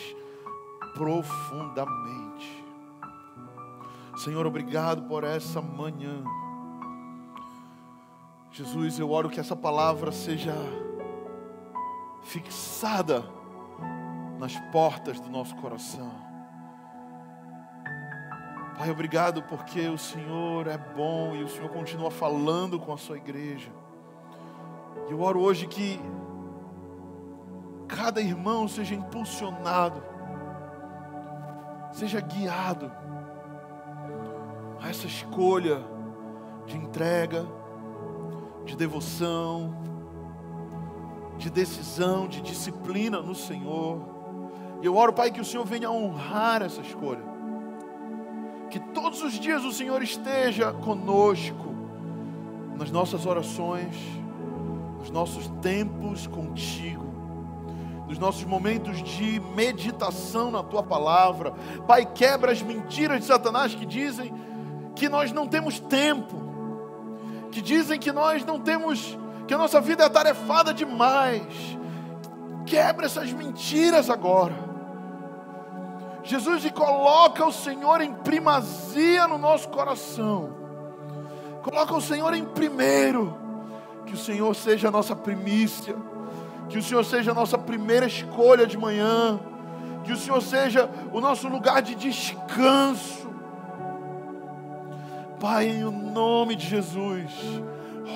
[0.94, 2.64] profundamente.
[4.16, 6.24] Senhor, obrigado por essa manhã.
[8.54, 10.54] Jesus, eu oro que essa palavra seja
[12.22, 13.26] fixada
[14.38, 16.12] nas portas do nosso coração.
[18.78, 23.18] Pai, obrigado porque o Senhor é bom e o Senhor continua falando com a sua
[23.18, 23.72] igreja.
[25.10, 26.00] Eu oro hoje que
[27.88, 30.04] cada irmão seja impulsionado,
[31.92, 32.92] seja guiado
[34.80, 35.84] a essa escolha
[36.68, 37.48] de entrega,
[38.66, 39.74] de devoção,
[41.38, 44.02] de decisão, de disciplina no Senhor.
[44.82, 47.24] E eu oro, Pai, que o Senhor venha honrar essa escolha.
[48.70, 51.74] Que todos os dias o Senhor esteja conosco
[52.78, 53.96] nas nossas orações
[55.04, 57.04] nos nossos tempos contigo,
[58.08, 61.52] nos nossos momentos de meditação na tua palavra.
[61.86, 64.34] Pai, quebra as mentiras de Satanás que dizem
[64.96, 66.42] que nós não temos tempo,
[67.54, 71.78] que dizem que nós não temos, que a nossa vida é atarefada demais.
[72.66, 74.56] Quebra essas mentiras agora.
[76.24, 80.56] Jesus, coloca o Senhor em primazia no nosso coração.
[81.62, 83.38] Coloca o Senhor em primeiro
[84.06, 85.96] que o Senhor seja a nossa primícia,
[86.70, 89.40] que o Senhor seja a nossa primeira escolha de manhã,
[90.04, 93.23] que o Senhor seja o nosso lugar de descanso.
[95.44, 97.30] Pai, em nome de Jesus,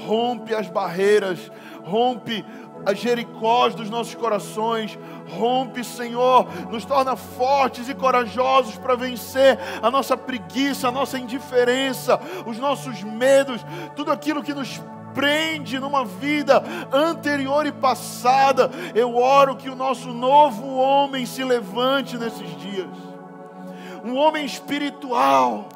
[0.05, 1.51] rompe as barreiras,
[1.84, 2.45] rompe
[2.86, 4.97] as jericós dos nossos corações.
[5.38, 12.17] Rompe, Senhor, nos torna fortes e corajosos para vencer a nossa preguiça, a nossa indiferença,
[12.45, 13.59] os nossos medos,
[13.93, 14.82] tudo aquilo que nos
[15.13, 16.63] prende numa vida
[16.93, 18.71] anterior e passada.
[18.95, 22.88] Eu oro que o nosso novo homem se levante nesses dias.
[24.05, 25.67] Um homem espiritual.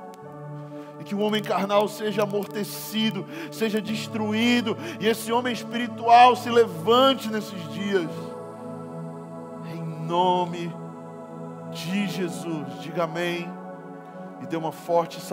[1.01, 7.27] E que o homem carnal seja amortecido, seja destruído, e esse homem espiritual se levante
[7.27, 8.09] nesses dias.
[9.73, 10.71] Em nome
[11.71, 12.67] de Jesus.
[12.81, 13.51] Diga amém.
[14.43, 15.31] E dê uma forte salva.